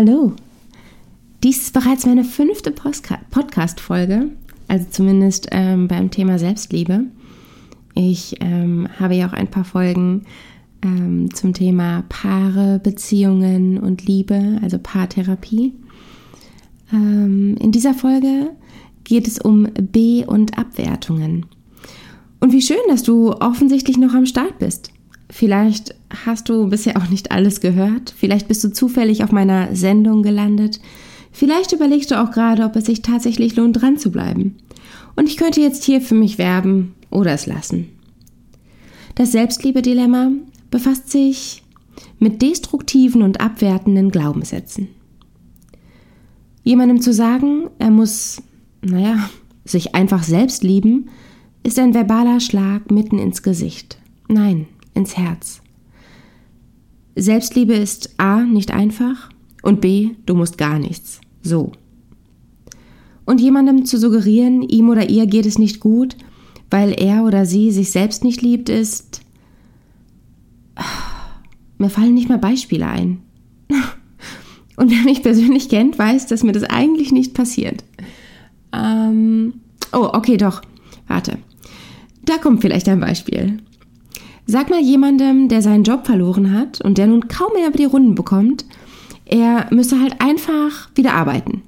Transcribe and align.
Hallo. 0.00 0.32
Dies 1.42 1.58
ist 1.60 1.72
bereits 1.72 2.06
meine 2.06 2.22
fünfte 2.22 2.70
Podcast-Folge, 2.70 4.30
also 4.68 4.86
zumindest 4.92 5.48
ähm, 5.50 5.88
beim 5.88 6.12
Thema 6.12 6.38
Selbstliebe. 6.38 7.06
Ich 7.96 8.36
ähm, 8.38 8.86
habe 9.00 9.16
ja 9.16 9.28
auch 9.28 9.32
ein 9.32 9.50
paar 9.50 9.64
Folgen 9.64 10.22
ähm, 10.82 11.34
zum 11.34 11.52
Thema 11.52 12.04
Paare, 12.08 12.78
Beziehungen 12.78 13.76
und 13.76 14.06
Liebe, 14.06 14.60
also 14.62 14.78
Paartherapie. 14.80 15.72
Ähm, 16.92 17.56
in 17.58 17.72
dieser 17.72 17.94
Folge 17.94 18.50
geht 19.02 19.26
es 19.26 19.40
um 19.40 19.64
B- 19.64 20.24
und 20.24 20.56
Abwertungen. 20.56 21.46
Und 22.38 22.52
wie 22.52 22.62
schön, 22.62 22.76
dass 22.86 23.02
du 23.02 23.32
offensichtlich 23.32 23.98
noch 23.98 24.14
am 24.14 24.26
Start 24.26 24.60
bist. 24.60 24.92
Vielleicht 25.30 25.94
hast 26.24 26.48
du 26.48 26.68
bisher 26.68 26.96
auch 26.96 27.08
nicht 27.08 27.30
alles 27.32 27.60
gehört. 27.60 28.14
Vielleicht 28.16 28.48
bist 28.48 28.64
du 28.64 28.72
zufällig 28.72 29.22
auf 29.22 29.32
meiner 29.32 29.74
Sendung 29.76 30.22
gelandet. 30.22 30.80
Vielleicht 31.32 31.72
überlegst 31.72 32.10
du 32.10 32.20
auch 32.20 32.30
gerade, 32.30 32.64
ob 32.64 32.76
es 32.76 32.86
sich 32.86 33.02
tatsächlich 33.02 33.54
lohnt, 33.56 33.80
dran 33.80 33.98
zu 33.98 34.10
bleiben. 34.10 34.56
Und 35.16 35.28
ich 35.28 35.36
könnte 35.36 35.60
jetzt 35.60 35.84
hier 35.84 36.00
für 36.00 36.14
mich 36.14 36.38
werben 36.38 36.94
oder 37.10 37.32
es 37.32 37.46
lassen. 37.46 37.88
Das 39.14 39.32
Selbstliebe-Dilemma 39.32 40.30
befasst 40.70 41.10
sich 41.10 41.62
mit 42.18 42.40
destruktiven 42.40 43.22
und 43.22 43.40
abwertenden 43.40 44.10
Glaubenssätzen. 44.10 44.88
Jemandem 46.64 47.00
zu 47.00 47.12
sagen, 47.12 47.68
er 47.78 47.90
muss, 47.90 48.42
naja, 48.82 49.28
sich 49.64 49.94
einfach 49.94 50.22
selbst 50.22 50.62
lieben, 50.62 51.08
ist 51.62 51.78
ein 51.78 51.94
verbaler 51.94 52.40
Schlag 52.40 52.90
mitten 52.90 53.18
ins 53.18 53.42
Gesicht. 53.42 53.98
Nein, 54.28 54.66
ins 54.98 55.16
Herz. 55.16 55.62
Selbstliebe 57.16 57.74
ist 57.74 58.14
A 58.18 58.42
nicht 58.42 58.70
einfach 58.70 59.30
und 59.62 59.80
B, 59.80 60.10
du 60.26 60.34
musst 60.34 60.58
gar 60.58 60.78
nichts. 60.78 61.20
So. 61.42 61.72
Und 63.24 63.40
jemandem 63.40 63.84
zu 63.84 63.98
suggerieren, 63.98 64.62
ihm 64.62 64.88
oder 64.88 65.08
ihr 65.08 65.26
geht 65.26 65.46
es 65.46 65.58
nicht 65.58 65.80
gut, 65.80 66.16
weil 66.70 66.92
er 66.98 67.24
oder 67.24 67.46
sie 67.46 67.70
sich 67.70 67.90
selbst 67.90 68.24
nicht 68.24 68.42
liebt, 68.42 68.68
ist. 68.68 69.22
Mir 71.78 71.90
fallen 71.90 72.14
nicht 72.14 72.28
mal 72.28 72.38
Beispiele 72.38 72.86
ein. 72.86 73.22
Und 74.76 74.90
wer 74.90 75.02
mich 75.02 75.22
persönlich 75.22 75.68
kennt, 75.68 75.98
weiß, 75.98 76.26
dass 76.26 76.44
mir 76.44 76.52
das 76.52 76.62
eigentlich 76.62 77.10
nicht 77.10 77.34
passiert. 77.34 77.84
Ähm, 78.72 79.54
oh, 79.92 80.10
okay, 80.12 80.36
doch. 80.36 80.62
Warte. 81.08 81.38
Da 82.24 82.38
kommt 82.38 82.60
vielleicht 82.60 82.88
ein 82.88 83.00
Beispiel. 83.00 83.58
Sag 84.50 84.70
mal 84.70 84.80
jemandem, 84.80 85.50
der 85.50 85.60
seinen 85.60 85.84
Job 85.84 86.06
verloren 86.06 86.54
hat 86.54 86.80
und 86.80 86.96
der 86.96 87.06
nun 87.06 87.28
kaum 87.28 87.52
mehr 87.52 87.68
über 87.68 87.76
die 87.76 87.84
Runden 87.84 88.14
bekommt, 88.14 88.64
er 89.26 89.66
müsse 89.70 90.00
halt 90.00 90.22
einfach 90.22 90.88
wieder 90.94 91.12
arbeiten. 91.12 91.60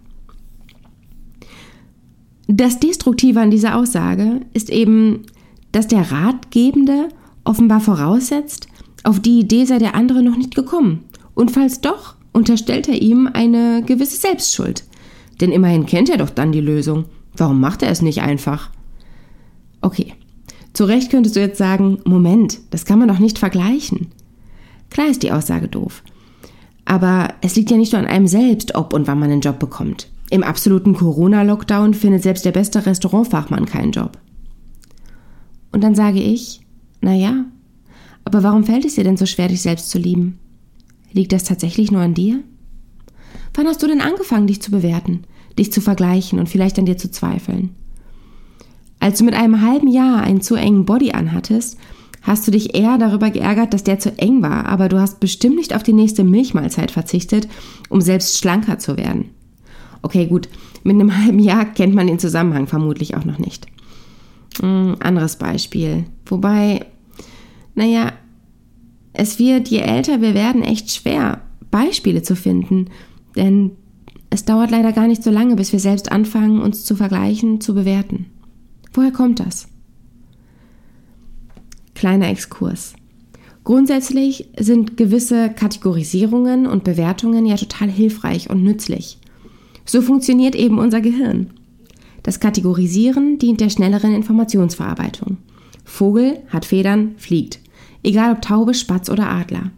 Das 2.49 2.81
Destruktive 2.81 3.39
an 3.39 3.51
dieser 3.51 3.77
Aussage 3.77 4.41
ist 4.55 4.71
eben, 4.71 5.27
dass 5.73 5.89
der 5.89 6.11
Ratgebende 6.11 7.11
offenbar 7.45 7.81
voraussetzt, 7.81 8.67
auf 9.05 9.21
die 9.21 9.41
Idee 9.41 9.67
sei 9.67 9.77
der 9.77 9.95
andere 9.95 10.23
noch 10.23 10.39
nicht 10.39 10.55
gekommen. 10.55 11.05
Und 11.35 11.51
falls 11.51 11.83
doch, 11.83 12.15
unterstellt 12.33 12.89
er 12.89 13.03
ihm 13.03 13.29
eine 13.31 13.83
gewisse 13.85 14.17
Selbstschuld. 14.17 14.85
Denn 15.43 15.53
immerhin 15.53 15.85
kennt 15.85 16.09
er 16.09 16.17
doch 16.17 16.31
dann 16.31 16.51
die 16.51 16.63
Lösung. 16.63 17.05
Warum 17.37 17.61
macht 17.61 17.83
er 17.83 17.91
es 17.91 18.01
nicht 18.01 18.23
einfach? 18.23 18.71
Okay, 19.83 20.15
zu 20.73 20.85
Recht 20.85 21.11
könntest 21.11 21.37
du 21.37 21.41
jetzt 21.41 21.59
sagen, 21.59 21.99
Moment, 22.05 22.59
das 22.71 22.85
kann 22.85 22.99
man 22.99 23.09
doch 23.09 23.19
nicht 23.19 23.39
vergleichen. 23.39 24.09
Klar 24.91 25.09
ist 25.09 25.23
die 25.23 25.33
Aussage 25.33 25.69
doof. 25.69 26.03
Aber 26.85 27.35
es 27.41 27.57
liegt 27.57 27.71
ja 27.71 27.77
nicht 27.77 27.93
nur 27.93 28.01
an 28.01 28.09
einem 28.09 28.27
selbst, 28.27 28.75
ob 28.75 28.93
und 28.93 29.07
wann 29.07 29.19
man 29.19 29.31
einen 29.31 29.41
Job 29.41 29.59
bekommt. 29.59 30.09
Im 30.31 30.43
absoluten 30.43 30.95
Corona-Lockdown 30.95 31.95
findet 31.95 32.23
selbst 32.23 32.45
der 32.45 32.53
beste 32.53 32.87
Restaurantfachmann 32.87 33.67
keinen 33.67 33.93
Job. 33.93 34.19
Und 35.73 35.83
dann 35.83 35.95
sage 35.95 36.21
ich, 36.21 36.61
na 37.01 37.15
ja, 37.15 37.45
aber 38.25 38.43
warum 38.43 38.65
fällt 38.65 38.85
es 38.85 38.95
dir 38.95 39.05
denn 39.05 39.17
so 39.17 39.27
schwer, 39.27 39.49
dich 39.49 39.63
selbst 39.63 39.91
zu 39.91 39.99
lieben? 39.99 40.39
Liegt 41.13 41.33
das 41.33 41.45
tatsächlich 41.45 41.91
nur 41.91 42.03
an 42.03 42.15
dir? 42.15 42.43
Wann 43.55 43.67
hast 43.67 43.83
du 43.83 43.89
denn 43.89 44.01
angefangen, 44.01 44.47
dich 44.47 44.63
zu 44.63 44.71
bewerten, 44.71 45.25
dich 45.59 45.73
zu 45.73 45.81
vergleichen 45.81 46.39
und 46.39 46.49
vielleicht 46.49 46.79
an 46.79 46.87
dir 46.87 46.97
zu 46.97 47.11
zweifeln? 47.11 47.75
Als 49.01 49.19
du 49.19 49.25
mit 49.25 49.35
einem 49.35 49.63
halben 49.63 49.89
Jahr 49.89 50.23
einen 50.23 50.43
zu 50.43 50.55
engen 50.55 50.85
Body 50.85 51.13
anhattest, 51.13 51.79
hast 52.23 52.47
du 52.47 52.51
dich 52.51 52.75
eher 52.75 52.99
darüber 52.99 53.31
geärgert, 53.31 53.73
dass 53.73 53.83
der 53.83 53.99
zu 53.99 54.17
eng 54.19 54.43
war, 54.43 54.67
aber 54.67 54.89
du 54.91 55.01
hast 55.01 55.21
bestimmt 55.21 55.57
nicht 55.57 55.75
auf 55.75 55.83
die 55.83 55.95
nächste 55.95 56.23
Milchmahlzeit 56.23 56.91
verzichtet, 56.91 57.49
um 57.89 58.03
selbst 58.03 58.39
schlanker 58.39 58.79
zu 58.79 58.99
werden. 58.99 59.31
Okay, 60.03 60.27
gut, 60.27 60.49
mit 60.85 60.95
einem 60.95 61.17
halben 61.17 61.39
Jahr 61.39 61.65
kennt 61.65 61.95
man 61.95 62.07
den 62.07 62.19
Zusammenhang 62.19 62.67
vermutlich 62.67 63.17
auch 63.17 63.25
noch 63.25 63.39
nicht. 63.39 63.67
Hm, 64.61 64.97
anderes 65.01 65.37
Beispiel. 65.37 66.05
Wobei, 66.27 66.87
naja, 67.75 68.13
es 69.13 69.39
wird, 69.39 69.69
je 69.69 69.79
älter 69.79 70.21
wir 70.21 70.35
werden, 70.35 70.63
echt 70.63 70.91
schwer, 70.91 71.41
Beispiele 71.71 72.23
zu 72.23 72.37
finden, 72.37 72.87
denn 73.37 73.73
es 74.29 74.45
dauert 74.45 74.71
leider 74.71 74.93
gar 74.93 75.09
nicht 75.09 75.23
so 75.23 75.31
lange, 75.31 75.57
bis 75.57 75.73
wir 75.73 75.81
selbst 75.81 76.13
anfangen, 76.13 76.61
uns 76.61 76.85
zu 76.85 76.95
vergleichen, 76.97 77.61
zu 77.61 77.75
bewerten. 77.75 78.27
Woher 78.93 79.13
kommt 79.13 79.41
das? 79.41 79.69
Kleiner 81.95 82.29
Exkurs. 82.31 82.95
Grundsätzlich 83.63 84.49
sind 84.59 84.97
gewisse 84.97 85.51
Kategorisierungen 85.51 86.67
und 86.67 86.83
Bewertungen 86.83 87.47
ja 87.47 87.57
total 87.57 87.91
hilfreich 87.91 88.49
und 88.51 88.65
nützlich. 88.65 89.19
So 89.85 90.03
funktioniert 90.03 90.55
eben 90.55 90.79
unser 90.79 91.01
Gehirn. 91.01 91.51
Das 92.23 92.41
Kategorisieren 92.41 93.39
dient 93.39 93.61
der 93.61 93.71
schnelleren 93.71 94.15
Informationsverarbeitung. 94.15 95.39
Vogel 95.85 96.41
hat 96.49 96.65
Federn, 96.65 97.15
fliegt. 97.17 97.61
Egal 98.03 98.33
ob 98.33 98.43
Taube, 98.43 98.75
Spatz 98.75 99.11
oder 99.11 99.29
Adler. 99.29 99.71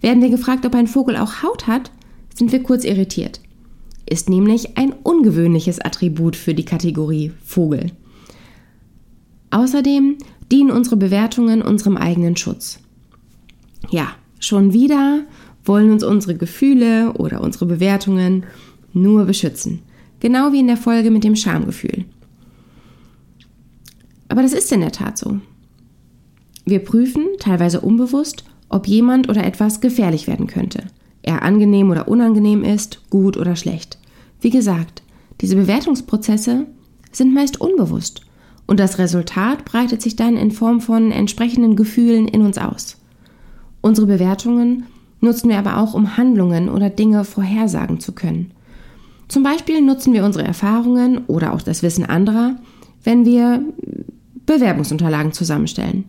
Werden 0.00 0.22
wir 0.22 0.30
gefragt, 0.30 0.66
ob 0.66 0.74
ein 0.74 0.88
Vogel 0.88 1.16
auch 1.16 1.42
Haut 1.42 1.66
hat, 1.66 1.90
sind 2.34 2.50
wir 2.50 2.62
kurz 2.62 2.84
irritiert. 2.84 3.40
Ist 4.08 4.28
nämlich 4.28 4.76
ein 4.76 4.92
ungewöhnliches 4.92 5.80
Attribut 5.80 6.34
für 6.34 6.54
die 6.54 6.64
Kategorie 6.64 7.32
Vogel. 7.44 7.92
Außerdem 9.52 10.16
dienen 10.50 10.70
unsere 10.70 10.96
Bewertungen 10.96 11.60
unserem 11.60 11.98
eigenen 11.98 12.36
Schutz. 12.36 12.80
Ja, 13.90 14.08
schon 14.40 14.72
wieder 14.72 15.24
wollen 15.64 15.92
uns 15.92 16.02
unsere 16.02 16.34
Gefühle 16.34 17.12
oder 17.12 17.42
unsere 17.42 17.66
Bewertungen 17.66 18.44
nur 18.94 19.26
beschützen. 19.26 19.80
Genau 20.20 20.52
wie 20.52 20.60
in 20.60 20.68
der 20.68 20.78
Folge 20.78 21.10
mit 21.10 21.22
dem 21.22 21.36
Schamgefühl. 21.36 22.06
Aber 24.28 24.40
das 24.40 24.54
ist 24.54 24.72
in 24.72 24.80
der 24.80 24.92
Tat 24.92 25.18
so. 25.18 25.38
Wir 26.64 26.78
prüfen, 26.78 27.26
teilweise 27.38 27.82
unbewusst, 27.82 28.44
ob 28.70 28.88
jemand 28.88 29.28
oder 29.28 29.44
etwas 29.44 29.82
gefährlich 29.82 30.26
werden 30.26 30.46
könnte. 30.46 30.84
Er 31.22 31.42
angenehm 31.42 31.90
oder 31.90 32.08
unangenehm 32.08 32.64
ist, 32.64 33.02
gut 33.10 33.36
oder 33.36 33.54
schlecht. 33.54 33.98
Wie 34.40 34.50
gesagt, 34.50 35.02
diese 35.42 35.56
Bewertungsprozesse 35.56 36.66
sind 37.12 37.34
meist 37.34 37.60
unbewusst 37.60 38.22
und 38.66 38.80
das 38.80 38.98
Resultat 38.98 39.64
breitet 39.64 40.02
sich 40.02 40.16
dann 40.16 40.36
in 40.36 40.50
Form 40.50 40.80
von 40.80 41.10
entsprechenden 41.10 41.76
Gefühlen 41.76 42.28
in 42.28 42.42
uns 42.42 42.58
aus. 42.58 42.98
Unsere 43.80 44.06
Bewertungen 44.06 44.84
nutzen 45.20 45.48
wir 45.48 45.58
aber 45.58 45.78
auch, 45.78 45.94
um 45.94 46.16
Handlungen 46.16 46.68
oder 46.68 46.90
Dinge 46.90 47.24
vorhersagen 47.24 48.00
zu 48.00 48.12
können. 48.12 48.52
Zum 49.28 49.42
Beispiel 49.42 49.80
nutzen 49.80 50.12
wir 50.12 50.24
unsere 50.24 50.46
Erfahrungen 50.46 51.22
oder 51.26 51.54
auch 51.54 51.62
das 51.62 51.82
Wissen 51.82 52.04
anderer, 52.04 52.56
wenn 53.02 53.24
wir 53.24 53.64
Bewerbungsunterlagen 54.46 55.32
zusammenstellen. 55.32 56.04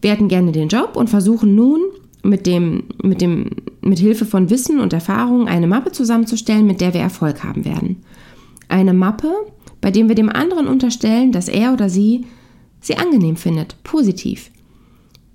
Wir 0.00 0.10
hätten 0.10 0.28
gerne 0.28 0.52
den 0.52 0.68
Job 0.68 0.96
und 0.96 1.08
versuchen 1.10 1.54
nun 1.54 1.80
mit 2.22 2.46
dem, 2.46 2.84
mit 3.02 3.20
dem, 3.20 3.50
mit 3.80 3.98
Hilfe 3.98 4.26
von 4.26 4.50
Wissen 4.50 4.80
und 4.80 4.92
Erfahrung 4.92 5.48
eine 5.48 5.66
Mappe 5.66 5.92
zusammenzustellen, 5.92 6.66
mit 6.66 6.80
der 6.80 6.94
wir 6.94 7.00
Erfolg 7.00 7.44
haben 7.44 7.64
werden. 7.64 8.02
Eine 8.68 8.94
Mappe, 8.94 9.32
bei 9.82 9.90
dem 9.90 10.08
wir 10.08 10.14
dem 10.14 10.30
anderen 10.30 10.68
unterstellen, 10.68 11.32
dass 11.32 11.48
er 11.48 11.74
oder 11.74 11.90
sie 11.90 12.24
sie 12.80 12.96
angenehm 12.96 13.36
findet, 13.36 13.76
positiv. 13.84 14.50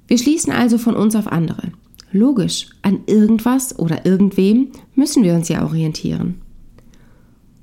Wir 0.08 0.18
schließen 0.18 0.52
also 0.52 0.80
von 0.80 0.96
uns 0.96 1.16
auf 1.16 1.28
andere. 1.28 1.72
Logisch, 2.12 2.70
an 2.82 3.02
irgendwas 3.06 3.78
oder 3.78 4.06
irgendwem 4.06 4.70
müssen 4.96 5.24
wir 5.24 5.36
uns 5.36 5.50
ja 5.50 5.64
orientieren. 5.64 6.42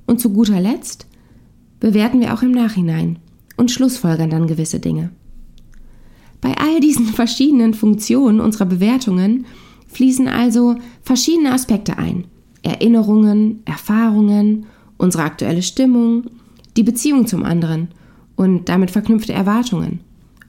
Und 0.06 0.20
zu 0.20 0.30
guter 0.30 0.60
Letzt 0.60 1.06
bewerten 1.80 2.20
wir 2.20 2.34
auch 2.34 2.42
im 2.42 2.52
Nachhinein 2.52 3.18
und 3.56 3.70
schlussfolgern 3.70 4.30
dann 4.30 4.46
gewisse 4.46 4.78
Dinge. 4.78 5.10
Bei 6.42 6.54
all 6.58 6.80
diesen 6.80 7.06
verschiedenen 7.14 7.72
Funktionen 7.72 8.40
unserer 8.40 8.66
Bewertungen 8.66 9.46
fließen 9.88 10.28
also 10.28 10.76
verschiedene 11.02 11.52
Aspekte 11.52 11.96
ein. 11.96 12.24
Erinnerungen, 12.62 13.62
Erfahrungen, 13.64 14.66
unsere 14.98 15.22
aktuelle 15.22 15.62
Stimmung, 15.62 16.24
die 16.76 16.82
Beziehung 16.82 17.26
zum 17.26 17.44
anderen 17.44 17.88
und 18.36 18.68
damit 18.68 18.90
verknüpfte 18.90 19.32
Erwartungen, 19.32 20.00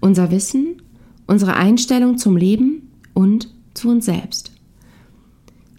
unser 0.01 0.31
Wissen, 0.31 0.81
unsere 1.27 1.55
Einstellung 1.55 2.17
zum 2.17 2.37
Leben 2.37 2.91
und 3.13 3.49
zu 3.73 3.89
uns 3.89 4.05
selbst. 4.05 4.51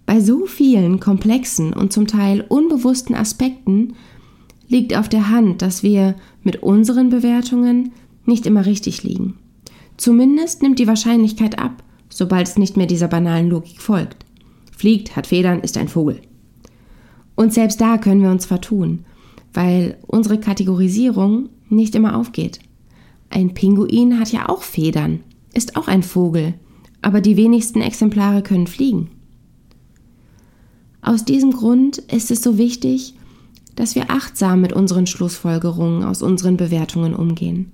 Bei 0.05 0.21
so 0.21 0.47
vielen 0.47 1.01
komplexen 1.01 1.73
und 1.73 1.93
zum 1.93 2.07
Teil 2.07 2.45
unbewussten 2.49 3.17
Aspekten 3.17 3.95
liegt 4.69 4.97
auf 4.97 5.09
der 5.09 5.31
Hand, 5.31 5.63
dass 5.63 5.83
wir 5.83 6.15
mit 6.43 6.63
unseren 6.63 7.11
Bewertungen 7.11 7.93
nicht 8.25 8.47
immer 8.47 8.67
richtig 8.67 9.03
liegen. 9.03 9.35
Zumindest 9.97 10.63
nimmt 10.63 10.79
die 10.79 10.87
Wahrscheinlichkeit 10.87 11.59
ab, 11.59 11.83
sobald 12.09 12.47
es 12.47 12.59
nicht 12.59 12.77
mehr 12.77 12.87
dieser 12.87 13.09
banalen 13.09 13.49
Logik 13.49 13.81
folgt. 13.81 14.25
Fliegt, 14.77 15.17
hat 15.17 15.27
Federn, 15.27 15.61
ist 15.61 15.77
ein 15.77 15.89
Vogel. 15.89 16.21
Und 17.35 17.53
selbst 17.53 17.81
da 17.81 17.99
können 17.99 18.23
wir 18.23 18.31
uns 18.31 18.47
vertun, 18.47 19.05
weil 19.57 19.97
unsere 20.07 20.39
Kategorisierung 20.39 21.49
nicht 21.69 21.95
immer 21.95 22.17
aufgeht. 22.17 22.61
Ein 23.31 23.55
Pinguin 23.55 24.21
hat 24.21 24.31
ja 24.31 24.49
auch 24.49 24.63
Federn, 24.63 25.21
ist 25.55 25.77
auch 25.77 25.89
ein 25.89 26.03
Vogel, 26.03 26.55
aber 27.03 27.21
die 27.21 27.37
wenigsten 27.37 27.81
Exemplare 27.81 28.43
können 28.43 28.67
fliegen. 28.67 29.11
Aus 31.01 31.25
diesem 31.25 31.53
Grund 31.53 31.99
ist 31.99 32.31
es 32.31 32.43
so 32.43 32.59
wichtig, 32.59 33.15
dass 33.77 33.95
wir 33.95 34.11
achtsam 34.11 34.61
mit 34.61 34.73
unseren 34.73 35.07
Schlussfolgerungen 35.07 36.05
aus 36.05 36.23
unseren 36.23 36.57
Bewertungen 36.57 37.15
umgehen. 37.15 37.73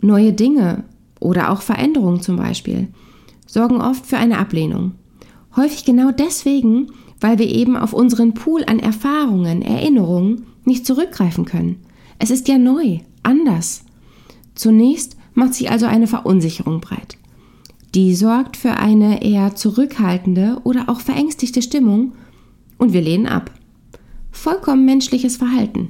Neue 0.00 0.32
Dinge 0.32 0.84
oder 1.20 1.50
auch 1.50 1.62
Veränderungen 1.62 2.22
zum 2.22 2.36
Beispiel 2.36 2.88
sorgen 3.46 3.80
oft 3.80 4.06
für 4.06 4.16
eine 4.16 4.38
Ablehnung. 4.38 4.92
Häufig 5.56 5.84
genau 5.84 6.10
deswegen, 6.10 6.88
weil 7.20 7.38
wir 7.38 7.48
eben 7.48 7.76
auf 7.76 7.92
unseren 7.92 8.34
Pool 8.34 8.64
an 8.64 8.78
Erfahrungen, 8.78 9.62
Erinnerungen 9.62 10.46
nicht 10.64 10.86
zurückgreifen 10.86 11.44
können. 11.44 11.80
Es 12.18 12.30
ist 12.30 12.48
ja 12.48 12.58
neu, 12.58 12.98
anders. 13.22 13.84
Zunächst 14.54 15.16
macht 15.34 15.54
sich 15.54 15.70
also 15.70 15.86
eine 15.86 16.06
Verunsicherung 16.06 16.80
breit. 16.80 17.16
Die 17.94 18.14
sorgt 18.14 18.56
für 18.56 18.72
eine 18.72 19.22
eher 19.22 19.54
zurückhaltende 19.54 20.60
oder 20.64 20.88
auch 20.88 21.00
verängstigte 21.00 21.62
Stimmung 21.62 22.12
und 22.76 22.92
wir 22.92 23.00
lehnen 23.00 23.26
ab. 23.26 23.52
Vollkommen 24.30 24.84
menschliches 24.84 25.36
Verhalten. 25.36 25.88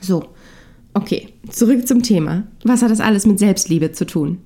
So, 0.00 0.24
okay, 0.94 1.28
zurück 1.50 1.86
zum 1.86 2.02
Thema. 2.02 2.44
Was 2.64 2.82
hat 2.82 2.90
das 2.90 3.00
alles 3.00 3.26
mit 3.26 3.38
Selbstliebe 3.38 3.92
zu 3.92 4.06
tun? 4.06 4.38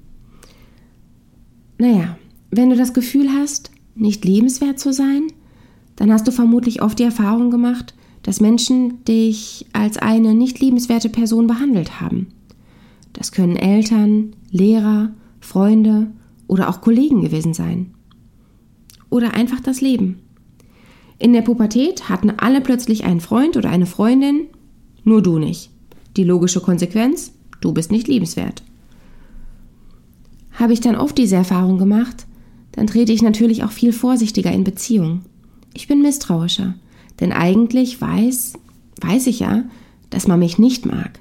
Naja, 1.79 2.19
wenn 2.51 2.71
du 2.71 2.77
das 2.77 2.93
Gefühl 2.93 3.31
hast, 3.31 3.71
nicht 3.95 4.25
liebenswert 4.25 4.79
zu 4.79 4.93
sein, 4.93 5.29
dann 5.97 6.13
hast 6.13 6.27
du 6.27 6.33
vermutlich 6.33 6.83
oft 6.83 6.99
die 6.99 7.05
Erfahrung 7.05 7.51
gemacht, 7.51 7.95
dass 8.23 8.41
Menschen 8.41 9.05
dich 9.05 9.67
als 9.73 9.99
eine 9.99 10.35
nicht 10.35 10.59
liebenswerte 10.61 11.09
Person 11.09 11.47
behandelt 11.47 12.01
haben. 12.01 12.29
Das 13.13 13.33
können 13.33 13.57
Eltern, 13.57 14.35
Lehrer, 14.51 15.13
Freunde 15.41 16.11
oder 16.49 16.69
auch 16.69 16.81
Kollegen 16.81 17.23
gewesen 17.23 17.55
sein. 17.55 17.95
Oder 19.11 19.35
einfach 19.35 19.61
das 19.61 19.81
Leben. 19.81 20.21
In 21.19 21.33
der 21.33 21.43
Pubertät 21.43 22.09
hatten 22.09 22.31
alle 22.31 22.61
plötzlich 22.61 23.05
einen 23.05 23.21
Freund 23.21 23.57
oder 23.57 23.71
eine 23.71 23.87
Freundin, 23.87 24.47
nur 25.05 25.23
du 25.23 25.39
nicht. 25.39 25.71
Die 26.17 26.25
logische 26.25 26.61
Konsequenz, 26.61 27.33
du 27.61 27.73
bist 27.73 27.93
nicht 27.93 28.09
liebenswert. 28.09 28.63
Habe 30.53 30.73
ich 30.73 30.81
dann 30.81 30.97
oft 30.97 31.17
diese 31.19 31.37
Erfahrung 31.37 31.79
gemacht, 31.79 32.27
dann 32.77 32.87
trete 32.87 33.13
ich 33.13 33.23
natürlich 33.23 33.65
auch 33.65 33.71
viel 33.71 33.93
vorsichtiger 33.93 34.53
in 34.53 34.65
Beziehungen. 34.65 35.23
Ich 35.75 35.89
bin 35.89 36.03
misstrauischer, 36.03 36.75
denn 37.21 37.33
eigentlich 37.33 38.01
weiß, 38.01 38.55
weiß 39.01 39.27
ich 39.27 39.41
ja, 39.41 39.65
dass 40.11 40.27
man 40.27 40.39
mich 40.39 40.59
nicht 40.59 40.87
mag. 40.87 41.21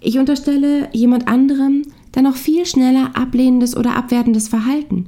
Ich 0.00 0.18
unterstelle 0.18 0.88
jemand 0.92 1.28
anderem 1.28 1.82
dann 2.12 2.26
auch 2.26 2.36
viel 2.36 2.66
schneller 2.66 3.10
ablehnendes 3.14 3.76
oder 3.76 3.96
abwertendes 3.96 4.48
Verhalten 4.48 5.06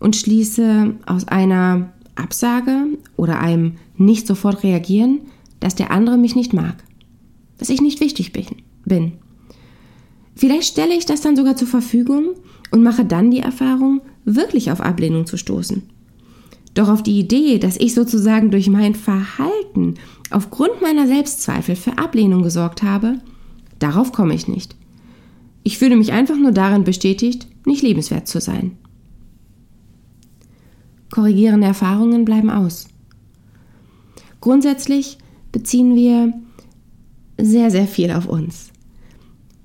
und 0.00 0.16
schließe 0.16 0.94
aus 1.06 1.28
einer 1.28 1.92
Absage 2.16 2.98
oder 3.16 3.40
einem 3.40 3.76
nicht 3.96 4.26
sofort 4.26 4.62
reagieren, 4.62 5.20
dass 5.60 5.74
der 5.74 5.90
andere 5.90 6.18
mich 6.18 6.36
nicht 6.36 6.52
mag, 6.52 6.76
dass 7.58 7.70
ich 7.70 7.80
nicht 7.80 8.00
wichtig 8.00 8.32
bin. 8.84 9.12
Vielleicht 10.36 10.72
stelle 10.72 10.94
ich 10.94 11.06
das 11.06 11.20
dann 11.20 11.36
sogar 11.36 11.56
zur 11.56 11.68
Verfügung 11.68 12.34
und 12.70 12.82
mache 12.82 13.04
dann 13.04 13.30
die 13.30 13.40
Erfahrung, 13.40 14.00
wirklich 14.24 14.70
auf 14.70 14.80
Ablehnung 14.80 15.26
zu 15.26 15.36
stoßen. 15.36 15.82
Doch 16.74 16.88
auf 16.88 17.02
die 17.02 17.18
Idee, 17.18 17.58
dass 17.58 17.76
ich 17.76 17.94
sozusagen 17.94 18.50
durch 18.50 18.68
mein 18.68 18.94
Verhalten 18.94 19.94
aufgrund 20.30 20.82
meiner 20.82 21.06
Selbstzweifel 21.06 21.76
für 21.76 21.98
Ablehnung 21.98 22.42
gesorgt 22.42 22.82
habe, 22.82 23.18
darauf 23.78 24.12
komme 24.12 24.34
ich 24.34 24.48
nicht. 24.48 24.74
Ich 25.62 25.78
fühle 25.78 25.96
mich 25.96 26.12
einfach 26.12 26.36
nur 26.36 26.52
darin 26.52 26.84
bestätigt, 26.84 27.46
nicht 27.64 27.82
liebenswert 27.82 28.26
zu 28.26 28.40
sein. 28.40 28.72
Korrigierende 31.10 31.66
Erfahrungen 31.66 32.24
bleiben 32.24 32.50
aus. 32.50 32.88
Grundsätzlich 34.40 35.16
beziehen 35.52 35.94
wir 35.94 36.32
sehr, 37.40 37.70
sehr 37.70 37.86
viel 37.86 38.10
auf 38.10 38.26
uns. 38.26 38.70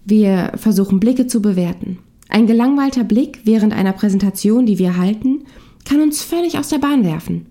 Wir 0.05 0.53
versuchen 0.55 0.99
Blicke 0.99 1.27
zu 1.27 1.41
bewerten. 1.41 1.99
Ein 2.29 2.45
gelangweilter 2.45 3.03
Blick 3.03 3.41
während 3.43 3.73
einer 3.73 3.91
Präsentation, 3.91 4.67
die 4.67 4.77
wir 4.77 4.97
halten, 4.97 5.45
kann 5.83 5.99
uns 5.99 6.21
völlig 6.21 6.57
aus 6.57 6.69
der 6.69 6.77
Bahn 6.77 7.03
werfen. 7.03 7.47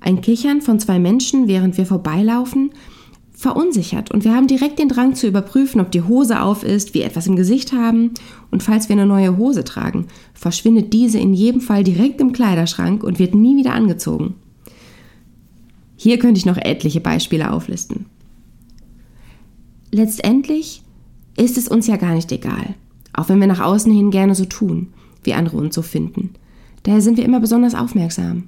Ein 0.00 0.20
Kichern 0.20 0.60
von 0.60 0.78
zwei 0.78 0.98
Menschen, 0.98 1.48
während 1.48 1.78
wir 1.78 1.86
vorbeilaufen, 1.86 2.70
verunsichert 3.32 4.10
und 4.10 4.24
wir 4.24 4.34
haben 4.34 4.46
direkt 4.46 4.78
den 4.78 4.88
Drang 4.88 5.14
zu 5.14 5.26
überprüfen, 5.26 5.80
ob 5.80 5.90
die 5.90 6.02
Hose 6.02 6.42
auf 6.42 6.62
ist, 6.62 6.94
wir 6.94 7.06
etwas 7.06 7.26
im 7.26 7.36
Gesicht 7.36 7.72
haben 7.72 8.12
und 8.50 8.62
falls 8.62 8.88
wir 8.88 8.94
eine 8.94 9.06
neue 9.06 9.36
Hose 9.36 9.64
tragen, 9.64 10.06
verschwindet 10.34 10.92
diese 10.92 11.18
in 11.18 11.32
jedem 11.32 11.60
Fall 11.60 11.82
direkt 11.82 12.20
im 12.20 12.32
Kleiderschrank 12.32 13.02
und 13.02 13.18
wird 13.18 13.34
nie 13.34 13.56
wieder 13.56 13.72
angezogen. 13.72 14.34
Hier 15.96 16.18
könnte 16.18 16.38
ich 16.38 16.46
noch 16.46 16.56
etliche 16.56 17.00
Beispiele 17.00 17.50
auflisten. 17.50 18.06
Letztendlich 19.90 20.82
ist 21.36 21.56
es 21.56 21.68
uns 21.68 21.86
ja 21.86 21.96
gar 21.96 22.14
nicht 22.14 22.30
egal, 22.30 22.74
auch 23.12 23.28
wenn 23.28 23.40
wir 23.40 23.46
nach 23.46 23.60
außen 23.60 23.92
hin 23.92 24.10
gerne 24.10 24.34
so 24.34 24.44
tun, 24.44 24.88
wie 25.22 25.34
andere 25.34 25.56
uns 25.56 25.74
so 25.74 25.82
finden. 25.82 26.30
Daher 26.82 27.00
sind 27.00 27.16
wir 27.16 27.24
immer 27.24 27.40
besonders 27.40 27.74
aufmerksam. 27.74 28.44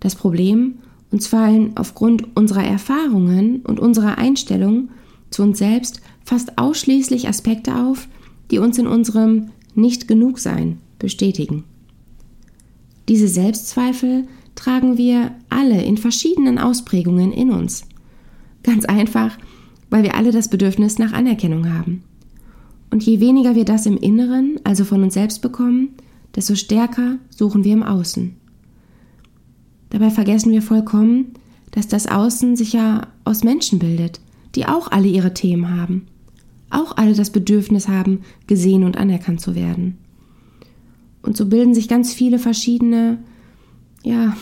Das 0.00 0.14
Problem, 0.14 0.78
uns 1.10 1.26
fallen 1.26 1.72
aufgrund 1.76 2.36
unserer 2.36 2.64
Erfahrungen 2.64 3.60
und 3.60 3.78
unserer 3.78 4.18
Einstellung 4.18 4.88
zu 5.30 5.42
uns 5.42 5.58
selbst 5.58 6.00
fast 6.24 6.58
ausschließlich 6.58 7.28
Aspekte 7.28 7.76
auf, 7.76 8.08
die 8.50 8.58
uns 8.58 8.78
in 8.78 8.86
unserem 8.86 9.50
Nicht-Genug-Sein 9.74 10.78
bestätigen. 10.98 11.64
Diese 13.08 13.28
Selbstzweifel 13.28 14.26
tragen 14.54 14.96
wir 14.96 15.32
alle 15.48 15.82
in 15.82 15.96
verschiedenen 15.96 16.58
Ausprägungen 16.58 17.32
in 17.32 17.50
uns. 17.50 17.84
Ganz 18.62 18.84
einfach, 18.84 19.36
weil 19.90 20.02
wir 20.02 20.14
alle 20.14 20.30
das 20.30 20.48
Bedürfnis 20.48 20.98
nach 20.98 21.12
Anerkennung 21.12 21.72
haben. 21.72 22.04
Und 22.92 23.02
je 23.02 23.20
weniger 23.20 23.54
wir 23.54 23.64
das 23.64 23.86
im 23.86 23.96
Inneren, 23.96 24.60
also 24.64 24.84
von 24.84 25.02
uns 25.02 25.14
selbst 25.14 25.40
bekommen, 25.40 25.94
desto 26.36 26.54
stärker 26.54 27.16
suchen 27.30 27.64
wir 27.64 27.72
im 27.72 27.82
Außen. 27.82 28.36
Dabei 29.88 30.10
vergessen 30.10 30.52
wir 30.52 30.60
vollkommen, 30.60 31.32
dass 31.70 31.88
das 31.88 32.06
Außen 32.06 32.54
sich 32.54 32.74
ja 32.74 33.06
aus 33.24 33.44
Menschen 33.44 33.78
bildet, 33.78 34.20
die 34.54 34.66
auch 34.66 34.92
alle 34.92 35.08
ihre 35.08 35.32
Themen 35.32 35.74
haben, 35.74 36.06
auch 36.68 36.98
alle 36.98 37.14
das 37.14 37.30
Bedürfnis 37.30 37.88
haben, 37.88 38.20
gesehen 38.46 38.84
und 38.84 38.98
anerkannt 38.98 39.40
zu 39.40 39.54
werden. 39.54 39.96
Und 41.22 41.34
so 41.34 41.46
bilden 41.46 41.72
sich 41.72 41.88
ganz 41.88 42.12
viele 42.12 42.38
verschiedene, 42.38 43.20
ja, 44.04 44.36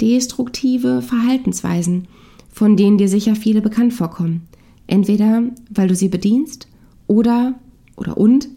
destruktive 0.00 1.02
Verhaltensweisen, 1.02 2.08
von 2.50 2.76
denen 2.76 2.98
dir 2.98 3.08
sicher 3.08 3.36
viele 3.36 3.62
bekannt 3.62 3.94
vorkommen. 3.94 4.48
Entweder 4.88 5.44
weil 5.70 5.86
du 5.86 5.94
sie 5.94 6.08
bedienst 6.08 6.66
oder 7.06 7.54
oder 7.96 8.16
und 8.16 8.48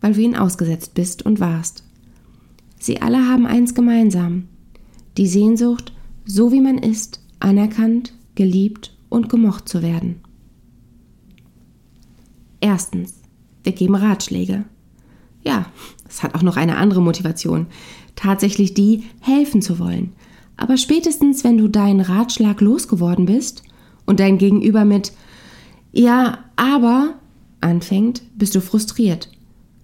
weil 0.00 0.14
du 0.14 0.20
ihnen 0.20 0.36
ausgesetzt 0.36 0.94
bist 0.94 1.24
und 1.24 1.40
warst. 1.40 1.82
Sie 2.78 3.02
alle 3.02 3.26
haben 3.26 3.46
eins 3.46 3.74
gemeinsam, 3.74 4.44
die 5.16 5.26
Sehnsucht, 5.26 5.92
so 6.24 6.52
wie 6.52 6.60
man 6.60 6.78
ist, 6.78 7.20
anerkannt, 7.40 8.12
geliebt 8.34 8.94
und 9.08 9.28
gemocht 9.28 9.68
zu 9.68 9.82
werden. 9.82 10.20
Erstens, 12.60 13.14
wir 13.64 13.72
geben 13.72 13.94
Ratschläge. 13.94 14.64
Ja, 15.42 15.66
es 16.08 16.22
hat 16.22 16.34
auch 16.34 16.42
noch 16.42 16.56
eine 16.56 16.76
andere 16.76 17.02
Motivation, 17.02 17.66
tatsächlich 18.14 18.74
die, 18.74 19.04
helfen 19.20 19.62
zu 19.62 19.78
wollen. 19.78 20.12
Aber 20.56 20.76
spätestens, 20.76 21.44
wenn 21.44 21.56
du 21.56 21.68
deinen 21.68 22.00
Ratschlag 22.00 22.60
losgeworden 22.60 23.26
bist 23.26 23.62
und 24.06 24.20
dein 24.20 24.38
Gegenüber 24.38 24.84
mit 24.84 25.12
Ja, 25.92 26.38
aber 26.56 27.14
anfängt, 27.60 28.22
bist 28.36 28.54
du 28.54 28.60
frustriert. 28.60 29.30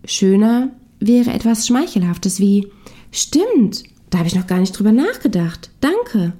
Schöner 0.04 0.70
wäre 1.00 1.32
etwas 1.32 1.66
Schmeichelhaftes 1.66 2.40
wie 2.40 2.68
Stimmt, 3.10 3.84
da 4.10 4.18
habe 4.18 4.28
ich 4.28 4.34
noch 4.34 4.46
gar 4.46 4.58
nicht 4.58 4.78
drüber 4.78 4.92
nachgedacht. 4.92 5.70
Danke. 5.80 6.32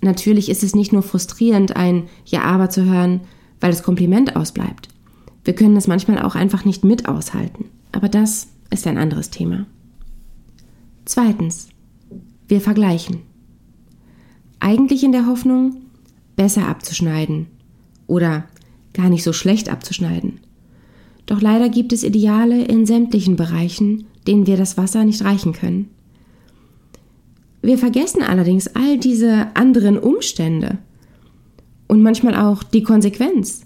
Natürlich 0.00 0.48
ist 0.48 0.62
es 0.62 0.74
nicht 0.74 0.92
nur 0.92 1.02
frustrierend, 1.02 1.76
ein 1.76 2.08
Ja 2.24 2.42
aber 2.42 2.70
zu 2.70 2.84
hören, 2.84 3.20
weil 3.60 3.70
das 3.70 3.82
Kompliment 3.82 4.36
ausbleibt. 4.36 4.88
Wir 5.44 5.54
können 5.54 5.76
es 5.76 5.86
manchmal 5.86 6.22
auch 6.22 6.34
einfach 6.34 6.64
nicht 6.64 6.84
mit 6.84 7.06
aushalten. 7.08 7.66
Aber 7.92 8.08
das 8.08 8.48
ist 8.70 8.86
ein 8.86 8.98
anderes 8.98 9.30
Thema. 9.30 9.66
Zweitens, 11.04 11.68
Wir 12.48 12.60
vergleichen. 12.60 13.20
Eigentlich 14.60 15.04
in 15.04 15.12
der 15.12 15.26
Hoffnung, 15.26 15.76
besser 16.36 16.68
abzuschneiden 16.68 17.46
oder 18.06 18.44
gar 18.94 19.08
nicht 19.08 19.22
so 19.22 19.32
schlecht 19.32 19.68
abzuschneiden. 19.68 20.40
Doch 21.26 21.40
leider 21.40 21.68
gibt 21.68 21.92
es 21.92 22.02
Ideale 22.02 22.64
in 22.64 22.86
sämtlichen 22.86 23.36
Bereichen, 23.36 24.04
denen 24.26 24.46
wir 24.46 24.56
das 24.56 24.76
Wasser 24.76 25.04
nicht 25.04 25.24
reichen 25.24 25.52
können. 25.52 25.88
Wir 27.62 27.78
vergessen 27.78 28.22
allerdings 28.22 28.68
all 28.68 28.98
diese 28.98 29.54
anderen 29.54 29.98
Umstände 29.98 30.78
und 31.86 32.02
manchmal 32.02 32.34
auch 32.34 32.62
die 32.64 32.82
Konsequenz. 32.82 33.62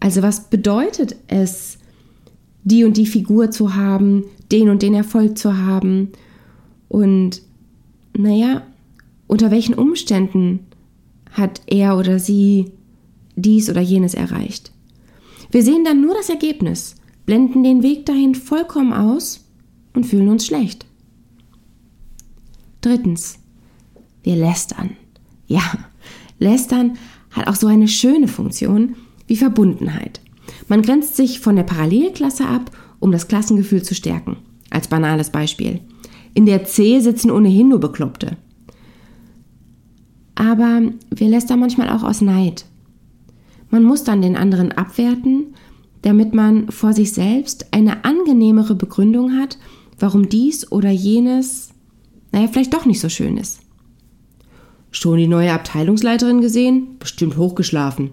Also 0.00 0.22
was 0.22 0.50
bedeutet 0.50 1.16
es, 1.28 1.78
die 2.64 2.84
und 2.84 2.96
die 2.96 3.06
Figur 3.06 3.50
zu 3.52 3.76
haben, 3.76 4.24
den 4.50 4.68
und 4.68 4.82
den 4.82 4.94
Erfolg 4.94 5.38
zu 5.38 5.56
haben 5.56 6.10
und 6.88 7.42
naja, 8.16 8.62
unter 9.26 9.50
welchen 9.50 9.74
Umständen 9.74 10.60
hat 11.30 11.62
er 11.66 11.96
oder 11.96 12.18
sie 12.18 12.72
dies 13.36 13.70
oder 13.70 13.80
jenes 13.80 14.14
erreicht. 14.14 14.72
Wir 15.50 15.62
sehen 15.62 15.84
dann 15.84 16.00
nur 16.00 16.14
das 16.14 16.28
Ergebnis, 16.28 16.96
blenden 17.26 17.62
den 17.62 17.82
Weg 17.82 18.06
dahin 18.06 18.34
vollkommen 18.34 18.92
aus 18.92 19.44
und 19.94 20.06
fühlen 20.06 20.28
uns 20.28 20.46
schlecht. 20.46 20.86
Drittens, 22.80 23.38
wir 24.22 24.36
lästern. 24.36 24.96
Ja, 25.46 25.62
lästern 26.38 26.98
hat 27.30 27.46
auch 27.46 27.54
so 27.54 27.66
eine 27.66 27.88
schöne 27.88 28.28
Funktion 28.28 28.96
wie 29.26 29.36
Verbundenheit. 29.36 30.20
Man 30.68 30.82
grenzt 30.82 31.16
sich 31.16 31.40
von 31.40 31.56
der 31.56 31.62
Parallelklasse 31.62 32.46
ab, 32.46 32.70
um 32.98 33.12
das 33.12 33.28
Klassengefühl 33.28 33.82
zu 33.82 33.94
stärken. 33.94 34.36
Als 34.70 34.88
banales 34.88 35.30
Beispiel. 35.30 35.80
In 36.34 36.46
der 36.46 36.64
C 36.64 37.00
sitzen 37.00 37.30
ohnehin 37.30 37.68
nur 37.68 37.80
Bekloppte. 37.80 38.36
Aber 40.34 40.82
wir 41.10 41.28
lästern 41.28 41.60
manchmal 41.60 41.90
auch 41.90 42.02
aus 42.02 42.20
Neid. 42.20 42.64
Man 43.72 43.84
muss 43.84 44.04
dann 44.04 44.20
den 44.20 44.36
anderen 44.36 44.70
abwerten, 44.70 45.54
damit 46.02 46.34
man 46.34 46.70
vor 46.70 46.92
sich 46.92 47.12
selbst 47.12 47.72
eine 47.72 48.04
angenehmere 48.04 48.74
Begründung 48.74 49.32
hat, 49.32 49.56
warum 49.98 50.28
dies 50.28 50.70
oder 50.70 50.90
jenes, 50.90 51.70
naja, 52.32 52.48
vielleicht 52.48 52.74
doch 52.74 52.84
nicht 52.84 53.00
so 53.00 53.08
schön 53.08 53.38
ist. 53.38 53.60
Schon 54.90 55.16
die 55.16 55.26
neue 55.26 55.54
Abteilungsleiterin 55.54 56.42
gesehen? 56.42 56.98
Bestimmt 56.98 57.38
hochgeschlafen. 57.38 58.10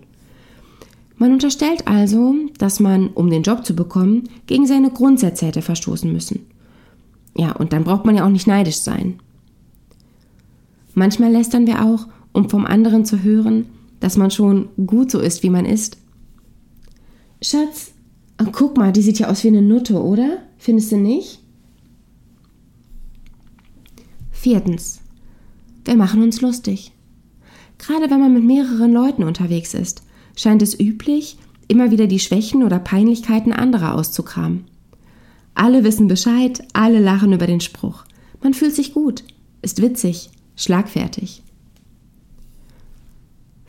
Man 1.17 1.33
unterstellt 1.33 1.89
also, 1.89 2.35
dass 2.57 2.79
man, 2.79 3.09
um 3.09 3.29
den 3.29 3.43
Job 3.43 3.65
zu 3.65 3.75
bekommen, 3.75 4.29
gegen 4.47 4.65
seine 4.65 4.91
Grundsätze 4.91 5.45
hätte 5.45 5.61
verstoßen 5.61 6.11
müssen. 6.11 6.45
Ja, 7.35 7.51
und 7.51 7.73
dann 7.73 7.83
braucht 7.83 8.05
man 8.05 8.15
ja 8.15 8.25
auch 8.25 8.29
nicht 8.29 8.47
neidisch 8.47 8.77
sein. 8.77 9.19
Manchmal 10.93 11.33
lästern 11.33 11.67
wir 11.67 11.83
auch, 11.83 12.07
um 12.31 12.49
vom 12.49 12.65
anderen 12.65 13.03
zu 13.03 13.23
hören, 13.23 13.65
dass 13.99 14.17
man 14.17 14.31
schon 14.31 14.69
gut 14.85 15.11
so 15.11 15.19
ist, 15.19 15.43
wie 15.43 15.49
man 15.49 15.65
ist. 15.65 15.97
Schatz, 17.41 17.91
oh, 18.41 18.47
guck 18.51 18.77
mal, 18.77 18.91
die 18.91 19.01
sieht 19.01 19.19
ja 19.19 19.29
aus 19.29 19.43
wie 19.43 19.49
eine 19.49 19.61
Nutte, 19.61 20.01
oder? 20.01 20.39
Findest 20.57 20.91
du 20.91 20.97
nicht? 20.97 21.39
Viertens. 24.31 25.01
Wir 25.85 25.95
machen 25.95 26.21
uns 26.21 26.41
lustig. 26.41 26.91
Gerade 27.77 28.09
wenn 28.09 28.19
man 28.19 28.33
mit 28.33 28.43
mehreren 28.43 28.91
Leuten 28.91 29.23
unterwegs 29.23 29.73
ist, 29.73 30.03
scheint 30.35 30.61
es 30.61 30.79
üblich, 30.79 31.37
immer 31.67 31.91
wieder 31.91 32.07
die 32.07 32.19
Schwächen 32.19 32.63
oder 32.63 32.79
Peinlichkeiten 32.79 33.53
anderer 33.53 33.95
auszukramen. 33.95 34.65
Alle 35.55 35.83
wissen 35.83 36.07
Bescheid, 36.07 36.65
alle 36.73 36.99
lachen 36.99 37.33
über 37.33 37.47
den 37.47 37.61
Spruch. 37.61 38.05
Man 38.41 38.53
fühlt 38.53 38.75
sich 38.75 38.93
gut, 38.93 39.23
ist 39.61 39.81
witzig, 39.81 40.29
schlagfertig. 40.55 41.43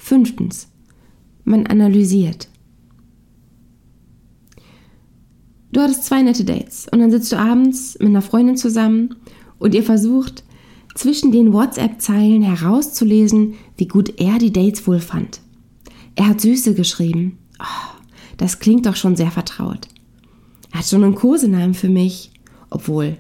Fünftens. 0.01 0.69
Man 1.45 1.67
analysiert. 1.67 2.49
Du 5.73 5.81
hattest 5.81 6.05
zwei 6.05 6.23
nette 6.23 6.45
Dates 6.45 6.89
und 6.91 7.01
dann 7.01 7.11
sitzt 7.11 7.31
du 7.31 7.39
abends 7.39 7.97
mit 8.01 8.09
einer 8.09 8.23
Freundin 8.23 8.57
zusammen 8.57 9.15
und 9.59 9.75
ihr 9.75 9.85
versucht, 9.85 10.43
zwischen 10.97 11.31
den 11.31 11.53
WhatsApp-Zeilen 11.53 12.43
herauszulesen, 12.43 13.55
wie 13.77 13.87
gut 13.87 14.19
er 14.19 14.39
die 14.39 14.53
Dates 14.53 14.87
wohl 14.87 14.99
fand. 14.99 15.41
Er 16.17 16.29
hat 16.29 16.41
Süße 16.41 16.75
geschrieben. 16.75 17.39
Oh, 17.61 18.01
das 18.39 18.59
klingt 18.59 18.87
doch 18.87 18.97
schon 18.97 19.15
sehr 19.15 19.31
vertraut. 19.31 19.87
Er 20.73 20.81
hat 20.81 20.87
schon 20.87 21.05
einen 21.05 21.15
Kosenamen 21.15 21.75
für 21.75 21.91
mich. 21.91 22.33
Obwohl, 22.71 23.19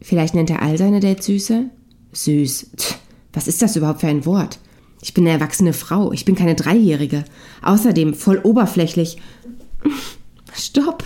vielleicht 0.00 0.34
nennt 0.34 0.50
er 0.50 0.62
all 0.62 0.78
seine 0.78 1.00
Dates 1.00 1.26
Süße? 1.26 1.70
Süß. 2.12 2.70
Tch, 2.76 2.94
was 3.32 3.46
ist 3.46 3.62
das 3.62 3.76
überhaupt 3.76 4.00
für 4.00 4.08
ein 4.08 4.26
Wort? 4.26 4.58
Ich 5.02 5.14
bin 5.14 5.24
eine 5.24 5.34
erwachsene 5.34 5.72
Frau, 5.72 6.12
ich 6.12 6.24
bin 6.24 6.36
keine 6.36 6.54
Dreijährige. 6.54 7.24
Außerdem 7.60 8.14
voll 8.14 8.40
oberflächlich. 8.42 9.18
Stopp! 10.54 11.04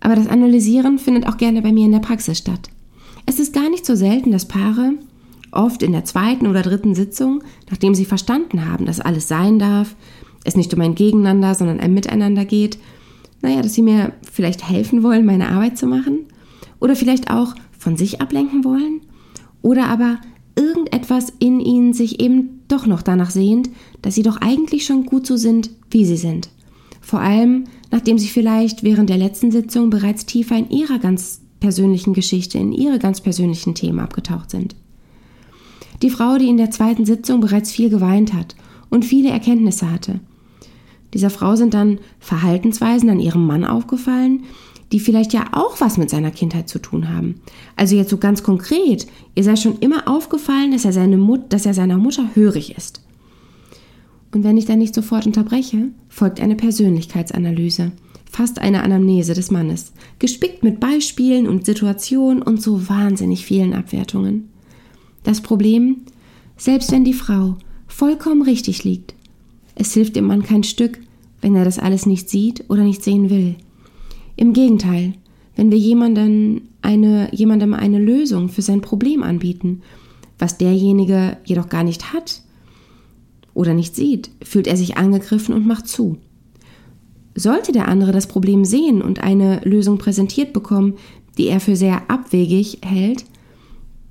Aber 0.00 0.16
das 0.16 0.26
Analysieren 0.26 0.98
findet 0.98 1.28
auch 1.28 1.36
gerne 1.36 1.62
bei 1.62 1.72
mir 1.72 1.86
in 1.86 1.92
der 1.92 2.00
Praxis 2.00 2.38
statt. 2.38 2.68
Es 3.26 3.38
ist 3.38 3.54
gar 3.54 3.70
nicht 3.70 3.86
so 3.86 3.94
selten, 3.94 4.32
dass 4.32 4.48
Paare, 4.48 4.94
oft 5.52 5.84
in 5.84 5.92
der 5.92 6.04
zweiten 6.04 6.48
oder 6.48 6.62
dritten 6.62 6.96
Sitzung, 6.96 7.44
nachdem 7.70 7.94
sie 7.94 8.06
verstanden 8.06 8.68
haben, 8.68 8.84
dass 8.84 9.00
alles 9.00 9.28
sein 9.28 9.60
darf, 9.60 9.94
es 10.44 10.56
nicht 10.56 10.74
um 10.74 10.80
ein 10.80 10.96
Gegeneinander, 10.96 11.54
sondern 11.54 11.78
ein 11.78 11.94
Miteinander 11.94 12.44
geht, 12.44 12.78
naja, 13.40 13.62
dass 13.62 13.74
sie 13.74 13.82
mir 13.82 14.12
vielleicht 14.30 14.68
helfen 14.68 15.04
wollen, 15.04 15.24
meine 15.24 15.50
Arbeit 15.50 15.78
zu 15.78 15.86
machen 15.86 16.26
oder 16.80 16.96
vielleicht 16.96 17.30
auch 17.30 17.54
von 17.78 17.96
sich 17.96 18.20
ablenken 18.20 18.64
wollen 18.64 19.02
oder 19.62 19.86
aber 19.86 20.18
irgendetwas 20.56 21.32
in 21.38 21.60
ihnen 21.60 21.92
sich 21.92 22.20
eben 22.20 22.60
doch 22.68 22.86
noch 22.86 23.02
danach 23.02 23.30
sehnt, 23.30 23.70
dass 24.02 24.14
sie 24.14 24.22
doch 24.22 24.38
eigentlich 24.38 24.84
schon 24.84 25.06
gut 25.06 25.26
so 25.26 25.36
sind, 25.36 25.70
wie 25.90 26.04
sie 26.04 26.16
sind. 26.16 26.50
Vor 27.00 27.20
allem, 27.20 27.64
nachdem 27.90 28.18
sie 28.18 28.28
vielleicht 28.28 28.82
während 28.82 29.10
der 29.10 29.18
letzten 29.18 29.50
Sitzung 29.50 29.90
bereits 29.90 30.26
tiefer 30.26 30.56
in 30.56 30.70
ihrer 30.70 30.98
ganz 30.98 31.40
persönlichen 31.60 32.12
Geschichte, 32.12 32.58
in 32.58 32.72
ihre 32.72 32.98
ganz 32.98 33.20
persönlichen 33.20 33.74
Themen 33.74 34.00
abgetaucht 34.00 34.50
sind. 34.50 34.74
Die 36.02 36.10
Frau, 36.10 36.38
die 36.38 36.48
in 36.48 36.56
der 36.56 36.70
zweiten 36.70 37.06
Sitzung 37.06 37.40
bereits 37.40 37.70
viel 37.70 37.88
geweint 37.88 38.32
hat 38.32 38.56
und 38.90 39.04
viele 39.04 39.30
Erkenntnisse 39.30 39.90
hatte. 39.90 40.20
Dieser 41.14 41.30
Frau 41.30 41.56
sind 41.56 41.74
dann 41.74 41.98
Verhaltensweisen 42.18 43.10
an 43.10 43.20
ihrem 43.20 43.46
Mann 43.46 43.64
aufgefallen, 43.64 44.44
die 44.92 45.00
vielleicht 45.00 45.32
ja 45.32 45.46
auch 45.52 45.80
was 45.80 45.96
mit 45.96 46.10
seiner 46.10 46.30
Kindheit 46.30 46.68
zu 46.68 46.78
tun 46.78 47.08
haben. 47.08 47.36
Also 47.76 47.96
jetzt 47.96 48.10
so 48.10 48.18
ganz 48.18 48.42
konkret, 48.42 49.06
ihr 49.34 49.44
sei 49.44 49.56
schon 49.56 49.78
immer 49.78 50.06
aufgefallen, 50.06 50.72
dass 50.72 50.84
er, 50.84 50.92
seine 50.92 51.16
Mut, 51.16 51.52
dass 51.52 51.66
er 51.66 51.74
seiner 51.74 51.96
Mutter 51.96 52.34
hörig 52.34 52.76
ist. 52.76 53.00
Und 54.32 54.44
wenn 54.44 54.56
ich 54.56 54.66
dann 54.66 54.78
nicht 54.78 54.94
sofort 54.94 55.26
unterbreche, 55.26 55.88
folgt 56.08 56.40
eine 56.40 56.56
Persönlichkeitsanalyse, 56.56 57.92
fast 58.30 58.58
eine 58.58 58.82
Anamnese 58.82 59.34
des 59.34 59.50
Mannes, 59.50 59.92
gespickt 60.18 60.62
mit 60.62 60.80
Beispielen 60.80 61.46
und 61.46 61.66
Situationen 61.66 62.42
und 62.42 62.62
so 62.62 62.88
wahnsinnig 62.88 63.44
vielen 63.44 63.74
Abwertungen. 63.74 64.48
Das 65.22 65.40
Problem, 65.40 66.02
selbst 66.56 66.92
wenn 66.92 67.04
die 67.04 67.12
Frau 67.12 67.56
vollkommen 67.86 68.42
richtig 68.42 68.84
liegt, 68.84 69.14
es 69.74 69.92
hilft 69.94 70.16
dem 70.16 70.26
Mann 70.26 70.42
kein 70.42 70.64
Stück, 70.64 70.98
wenn 71.40 71.54
er 71.54 71.64
das 71.64 71.78
alles 71.78 72.06
nicht 72.06 72.28
sieht 72.30 72.64
oder 72.68 72.82
nicht 72.82 73.02
sehen 73.02 73.30
will. 73.30 73.56
Im 74.42 74.54
Gegenteil, 74.54 75.12
wenn 75.54 75.70
wir 75.70 75.78
jemandem 75.78 76.62
eine, 76.82 77.32
jemandem 77.32 77.74
eine 77.74 78.00
Lösung 78.00 78.48
für 78.48 78.60
sein 78.60 78.80
Problem 78.80 79.22
anbieten, 79.22 79.82
was 80.36 80.58
derjenige 80.58 81.36
jedoch 81.44 81.68
gar 81.68 81.84
nicht 81.84 82.12
hat 82.12 82.42
oder 83.54 83.72
nicht 83.72 83.94
sieht, 83.94 84.30
fühlt 84.42 84.66
er 84.66 84.76
sich 84.76 84.96
angegriffen 84.96 85.54
und 85.54 85.64
macht 85.64 85.86
zu. 85.86 86.16
Sollte 87.36 87.70
der 87.70 87.86
andere 87.86 88.10
das 88.10 88.26
Problem 88.26 88.64
sehen 88.64 89.00
und 89.00 89.22
eine 89.22 89.60
Lösung 89.62 89.98
präsentiert 89.98 90.52
bekommen, 90.52 90.94
die 91.38 91.46
er 91.46 91.60
für 91.60 91.76
sehr 91.76 92.10
abwegig 92.10 92.78
hält, 92.82 93.24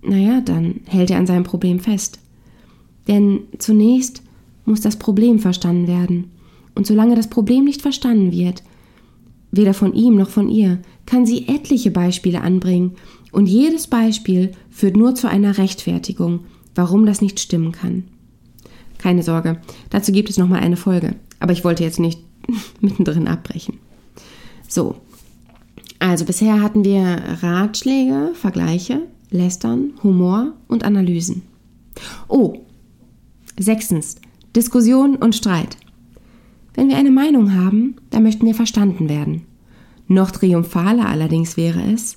naja, 0.02 0.40
dann 0.40 0.80
hält 0.86 1.12
er 1.12 1.18
an 1.18 1.28
seinem 1.28 1.44
Problem 1.44 1.82
fest. 1.82 2.20
Denn 3.10 3.42
zunächst 3.58 4.24
muss 4.64 4.80
das 4.80 4.96
Problem 4.96 5.40
verstanden 5.40 5.88
werden. 5.88 6.32
Und 6.74 6.88
solange 6.88 7.16
das 7.16 7.30
Problem 7.30 7.66
nicht 7.66 7.82
verstanden 7.82 8.32
wird, 8.32 8.64
weder 9.51 9.74
von 9.74 9.93
ihm 9.93 10.15
noch 10.15 10.29
von 10.29 10.50
ihr, 10.50 10.79
kann 11.05 11.25
sie 11.25 11.48
etliche 11.48 11.91
Beispiele 11.91 12.41
anbringen, 12.41 12.96
und 13.31 13.48
jedes 13.48 13.88
Beispiel 13.88 14.51
führt 14.70 14.98
nur 14.98 15.15
zu 15.15 15.29
einer 15.29 15.58
Rechtfertigung, 15.58 16.41
warum 16.75 17.05
das 17.05 17.22
nicht 17.22 17.39
stimmen 17.39 17.72
kann. 17.72 18.03
Keine 18.98 19.24
Sorge, 19.24 19.62
dazu 19.89 20.12
gibt 20.12 20.29
es 20.29 20.38
nochmal 20.38 20.60
eine 20.60 20.77
Folge, 20.77 21.15
aber 21.39 21.53
ich 21.53 21.63
wollte 21.63 21.84
jetzt 21.84 22.00
nicht 22.00 22.20
mittendrin 22.81 23.27
abbrechen. 23.27 23.79
So, 24.67 24.98
also 26.00 26.25
bisher 26.25 26.62
hatten 26.62 26.84
wir 26.84 27.22
Ratschläge, 27.41 28.31
Vergleiche, 28.34 29.01
Lästern, 29.29 29.93
Humor 30.03 30.53
und 30.67 30.84
Analysen. 30.84 31.43
Oh, 32.27 32.62
sechstens, 33.58 34.15
Diskussion 34.55 35.15
und 35.15 35.36
Streit. 35.36 35.77
Wenn 36.74 36.90
wir 36.90 36.98
eine 36.98 37.12
Meinung 37.12 37.54
haben, 37.54 37.96
dann 38.10 38.24
möchten 38.24 38.46
wir 38.46 38.56
verstanden 38.56 39.10
werden. 39.10 39.44
Noch 40.08 40.32
triumphaler 40.32 41.08
allerdings 41.08 41.58
wäre 41.58 41.82
es, 41.94 42.16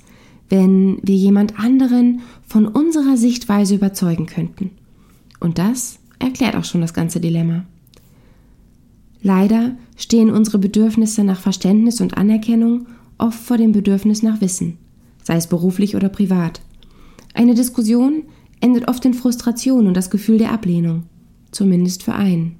wenn 0.48 0.98
wir 1.02 1.16
jemand 1.16 1.58
anderen 1.58 2.20
von 2.46 2.66
unserer 2.66 3.16
Sichtweise 3.16 3.74
überzeugen 3.74 4.26
könnten. 4.26 4.70
Und 5.40 5.58
das 5.58 5.98
erklärt 6.18 6.56
auch 6.56 6.64
schon 6.64 6.80
das 6.80 6.94
ganze 6.94 7.20
Dilemma. 7.20 7.64
Leider 9.22 9.74
stehen 9.96 10.30
unsere 10.30 10.58
Bedürfnisse 10.58 11.24
nach 11.24 11.40
Verständnis 11.40 12.00
und 12.00 12.16
Anerkennung 12.16 12.86
oft 13.16 13.38
vor 13.38 13.56
dem 13.56 13.72
Bedürfnis 13.72 14.22
nach 14.22 14.40
Wissen, 14.40 14.76
sei 15.22 15.36
es 15.36 15.46
beruflich 15.46 15.96
oder 15.96 16.08
privat. 16.08 16.60
Eine 17.32 17.54
Diskussion 17.54 18.24
endet 18.60 18.86
oft 18.88 19.04
in 19.04 19.14
Frustration 19.14 19.86
und 19.86 19.96
das 19.96 20.10
Gefühl 20.10 20.38
der 20.38 20.52
Ablehnung, 20.52 21.04
zumindest 21.52 22.02
für 22.02 22.14
einen. 22.14 22.56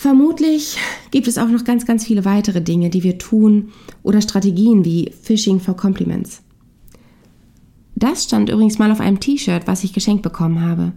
Vermutlich 0.00 0.78
gibt 1.10 1.28
es 1.28 1.36
auch 1.36 1.48
noch 1.48 1.64
ganz, 1.64 1.84
ganz 1.84 2.06
viele 2.06 2.24
weitere 2.24 2.62
Dinge, 2.62 2.88
die 2.88 3.02
wir 3.02 3.18
tun 3.18 3.68
oder 4.02 4.22
Strategien 4.22 4.84
wie 4.84 5.12
Phishing 5.22 5.60
for 5.60 5.76
Compliments. 5.76 6.42
Das 7.96 8.24
stand 8.24 8.48
übrigens 8.48 8.78
mal 8.78 8.90
auf 8.92 9.00
einem 9.00 9.20
T-Shirt, 9.20 9.66
was 9.66 9.84
ich 9.84 9.92
geschenkt 9.92 10.22
bekommen 10.22 10.62
habe. 10.62 10.92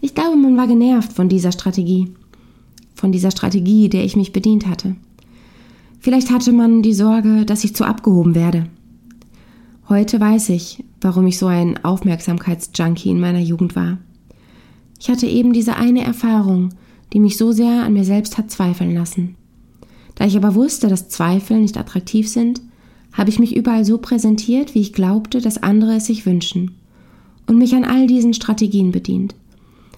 Ich 0.00 0.14
glaube, 0.14 0.36
man 0.36 0.56
war 0.56 0.66
genervt 0.66 1.12
von 1.12 1.28
dieser 1.28 1.52
Strategie 1.52 2.14
von 3.00 3.12
dieser 3.12 3.30
Strategie, 3.30 3.88
der 3.88 4.04
ich 4.04 4.14
mich 4.14 4.32
bedient 4.32 4.66
hatte. 4.66 4.94
Vielleicht 6.00 6.30
hatte 6.30 6.52
man 6.52 6.82
die 6.82 6.92
Sorge, 6.92 7.46
dass 7.46 7.64
ich 7.64 7.74
zu 7.74 7.84
abgehoben 7.84 8.34
werde. 8.34 8.66
Heute 9.88 10.20
weiß 10.20 10.50
ich, 10.50 10.84
warum 11.00 11.26
ich 11.26 11.38
so 11.38 11.46
ein 11.46 11.82
Aufmerksamkeitsjunkie 11.82 13.10
in 13.10 13.20
meiner 13.20 13.40
Jugend 13.40 13.74
war. 13.74 13.98
Ich 15.00 15.08
hatte 15.08 15.26
eben 15.26 15.52
diese 15.52 15.76
eine 15.76 16.04
Erfahrung, 16.04 16.70
die 17.12 17.20
mich 17.20 17.36
so 17.36 17.52
sehr 17.52 17.84
an 17.84 17.92
mir 17.92 18.04
selbst 18.04 18.38
hat 18.38 18.50
zweifeln 18.50 18.94
lassen. 18.94 19.36
Da 20.14 20.26
ich 20.26 20.36
aber 20.36 20.54
wusste, 20.54 20.88
dass 20.88 21.08
Zweifel 21.08 21.58
nicht 21.58 21.76
attraktiv 21.76 22.28
sind, 22.28 22.60
habe 23.12 23.30
ich 23.30 23.38
mich 23.38 23.56
überall 23.56 23.84
so 23.84 23.98
präsentiert, 23.98 24.74
wie 24.74 24.80
ich 24.80 24.92
glaubte, 24.92 25.40
dass 25.40 25.62
andere 25.62 25.96
es 25.96 26.06
sich 26.06 26.26
wünschen, 26.26 26.72
und 27.46 27.58
mich 27.58 27.74
an 27.74 27.84
all 27.84 28.06
diesen 28.06 28.34
Strategien 28.34 28.92
bedient. 28.92 29.34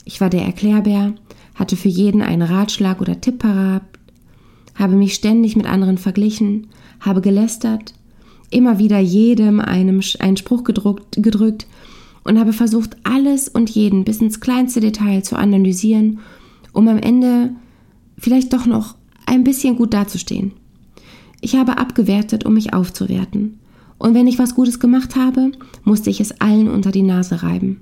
Ich 0.04 0.20
war 0.20 0.30
der 0.30 0.42
Erklärbär, 0.42 1.14
hatte 1.54 1.76
für 1.76 1.88
jeden 1.88 2.22
einen 2.22 2.42
Ratschlag 2.42 3.00
oder 3.00 3.20
Tipp 3.20 3.40
parat, 3.40 3.82
habe 4.74 4.94
mich 4.94 5.14
ständig 5.14 5.56
mit 5.56 5.66
anderen 5.66 5.98
verglichen, 5.98 6.68
habe 7.00 7.20
gelästert, 7.20 7.92
immer 8.50 8.78
wieder 8.78 8.98
jedem 8.98 9.60
einem 9.60 10.00
einen 10.18 10.36
Spruch 10.36 10.64
gedruckt, 10.64 11.16
gedrückt 11.22 11.66
und 12.24 12.38
habe 12.38 12.52
versucht, 12.52 12.96
alles 13.02 13.48
und 13.48 13.70
jeden 13.70 14.04
bis 14.04 14.20
ins 14.20 14.40
kleinste 14.40 14.80
Detail 14.80 15.22
zu 15.22 15.36
analysieren, 15.36 16.20
um 16.72 16.88
am 16.88 16.98
Ende 16.98 17.50
vielleicht 18.18 18.52
doch 18.52 18.66
noch 18.66 18.96
ein 19.26 19.44
bisschen 19.44 19.76
gut 19.76 19.94
dazustehen. 19.94 20.52
Ich 21.40 21.56
habe 21.56 21.78
abgewertet, 21.78 22.44
um 22.44 22.54
mich 22.54 22.72
aufzuwerten. 22.72 23.58
Und 23.98 24.14
wenn 24.14 24.26
ich 24.26 24.38
was 24.38 24.54
Gutes 24.54 24.80
gemacht 24.80 25.16
habe, 25.16 25.52
musste 25.84 26.10
ich 26.10 26.20
es 26.20 26.40
allen 26.40 26.68
unter 26.68 26.90
die 26.90 27.02
Nase 27.02 27.42
reiben. 27.42 27.80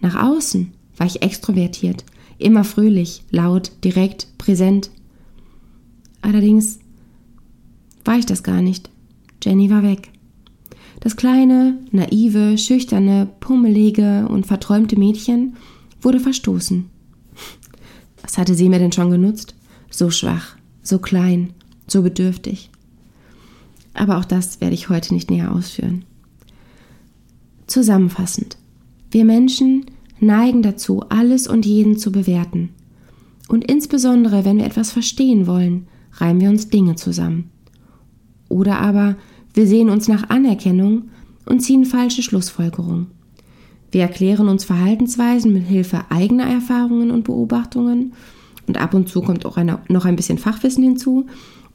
Nach 0.00 0.22
außen 0.22 0.72
war 0.96 1.06
ich 1.06 1.22
extrovertiert, 1.22 2.04
immer 2.38 2.64
fröhlich, 2.64 3.24
laut, 3.30 3.72
direkt, 3.84 4.28
präsent. 4.38 4.90
Allerdings 6.22 6.78
war 8.04 8.18
ich 8.18 8.26
das 8.26 8.42
gar 8.42 8.62
nicht. 8.62 8.90
Jenny 9.42 9.70
war 9.70 9.82
weg. 9.82 10.10
Das 11.00 11.16
kleine, 11.16 11.78
naive, 11.92 12.58
schüchterne, 12.58 13.28
pummelige 13.40 14.26
und 14.28 14.46
verträumte 14.46 14.98
Mädchen 14.98 15.56
wurde 16.00 16.18
verstoßen. 16.18 16.90
Was 18.28 18.36
hatte 18.36 18.54
sie 18.54 18.68
mir 18.68 18.78
denn 18.78 18.92
schon 18.92 19.10
genutzt? 19.10 19.54
So 19.90 20.10
schwach, 20.10 20.56
so 20.82 20.98
klein, 20.98 21.54
so 21.86 22.02
bedürftig. 22.02 22.68
Aber 23.94 24.18
auch 24.18 24.26
das 24.26 24.60
werde 24.60 24.74
ich 24.74 24.90
heute 24.90 25.14
nicht 25.14 25.30
näher 25.30 25.50
ausführen. 25.50 26.04
Zusammenfassend. 27.66 28.58
Wir 29.10 29.24
Menschen 29.24 29.86
neigen 30.20 30.60
dazu, 30.60 31.04
alles 31.08 31.48
und 31.48 31.64
jeden 31.64 31.96
zu 31.96 32.12
bewerten. 32.12 32.68
Und 33.48 33.64
insbesondere, 33.64 34.44
wenn 34.44 34.58
wir 34.58 34.66
etwas 34.66 34.92
verstehen 34.92 35.46
wollen, 35.46 35.86
reimen 36.12 36.42
wir 36.42 36.50
uns 36.50 36.68
Dinge 36.68 36.96
zusammen. 36.96 37.48
Oder 38.50 38.78
aber 38.78 39.16
wir 39.54 39.66
sehen 39.66 39.88
uns 39.88 40.06
nach 40.06 40.28
Anerkennung 40.28 41.08
und 41.46 41.60
ziehen 41.60 41.86
falsche 41.86 42.22
Schlussfolgerungen. 42.22 43.06
Wir 43.90 44.02
erklären 44.02 44.48
uns 44.48 44.64
Verhaltensweisen 44.64 45.52
mit 45.52 45.66
Hilfe 45.66 46.04
eigener 46.10 46.46
Erfahrungen 46.46 47.10
und 47.10 47.24
Beobachtungen 47.24 48.12
und 48.66 48.76
ab 48.76 48.94
und 48.94 49.08
zu 49.08 49.22
kommt 49.22 49.46
auch 49.46 49.56
eine, 49.56 49.80
noch 49.88 50.04
ein 50.04 50.16
bisschen 50.16 50.38
Fachwissen 50.38 50.84
hinzu 50.84 51.26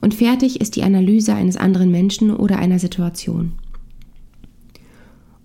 und 0.01 0.13
fertig 0.13 0.61
ist 0.61 0.75
die 0.75 0.83
Analyse 0.83 1.33
eines 1.33 1.57
anderen 1.57 1.89
Menschen 1.89 2.35
oder 2.35 2.59
einer 2.59 2.77
Situation. 2.77 3.53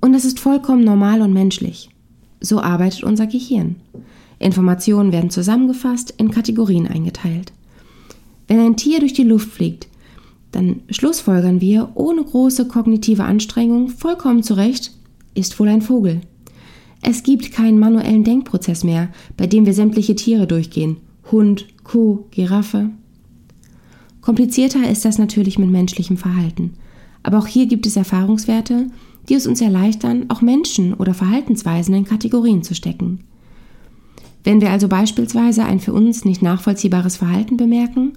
Und 0.01 0.13
das 0.13 0.25
ist 0.25 0.41
vollkommen 0.41 0.85
normal 0.85 1.23
und 1.23 1.33
menschlich. 1.33 1.91
So 2.41 2.61
arbeitet 2.61 3.03
unser 3.03 3.27
Gehirn. 3.27 3.77
Informationen 4.39 5.11
werden 5.11 5.31
zusammengefasst, 5.31 6.15
in 6.17 6.31
Kategorien 6.31 6.87
eingeteilt. 6.87 7.53
Wenn 8.47 8.61
ein 8.61 8.77
Tier 8.77 9.01
durch 9.01 9.13
die 9.13 9.25
Luft 9.25 9.51
fliegt, 9.51 9.89
dann 10.53 10.81
schlussfolgern 10.91 11.61
wir 11.61 11.91
ohne 11.95 12.23
große 12.23 12.69
kognitive 12.69 13.25
Anstrengung 13.25 13.89
vollkommen 13.89 14.43
zurecht, 14.43 14.93
ist 15.35 15.59
wohl 15.59 15.69
ein 15.69 15.83
Vogel. 15.83 16.21
Es 17.03 17.23
gibt 17.23 17.53
keinen 17.53 17.79
manuellen 17.79 18.25
Denkprozess 18.25 18.85
mehr, 18.85 19.09
bei 19.37 19.47
dem 19.47 19.67
wir 19.67 19.75
sämtliche 19.75 20.15
Tiere 20.15 20.47
durchgehen. 20.47 20.97
Hund, 21.31 21.67
Kuh, 21.85 22.25
Giraffe. 22.31 22.91
Komplizierter 24.21 24.91
ist 24.91 25.05
das 25.05 25.19
natürlich 25.19 25.59
mit 25.59 25.71
menschlichem 25.71 26.17
Verhalten. 26.17 26.75
Aber 27.23 27.39
auch 27.39 27.47
hier 27.47 27.67
gibt 27.67 27.87
es 27.87 27.97
Erfahrungswerte, 27.97 28.89
die 29.29 29.35
es 29.35 29.47
uns 29.47 29.61
erleichtern, 29.61 30.27
auch 30.29 30.41
Menschen 30.41 30.95
oder 30.95 31.15
Verhaltensweisen 31.15 31.95
in 31.95 32.05
Kategorien 32.05 32.63
zu 32.63 32.75
stecken. 32.75 33.21
Wenn 34.45 34.61
wir 34.61 34.71
also 34.71 34.89
beispielsweise 34.89 35.65
ein 35.65 35.81
für 35.81 35.93
uns 35.93 36.25
nicht 36.25 36.43
nachvollziehbares 36.43 37.17
Verhalten 37.17 37.57
bemerken, 37.57 38.13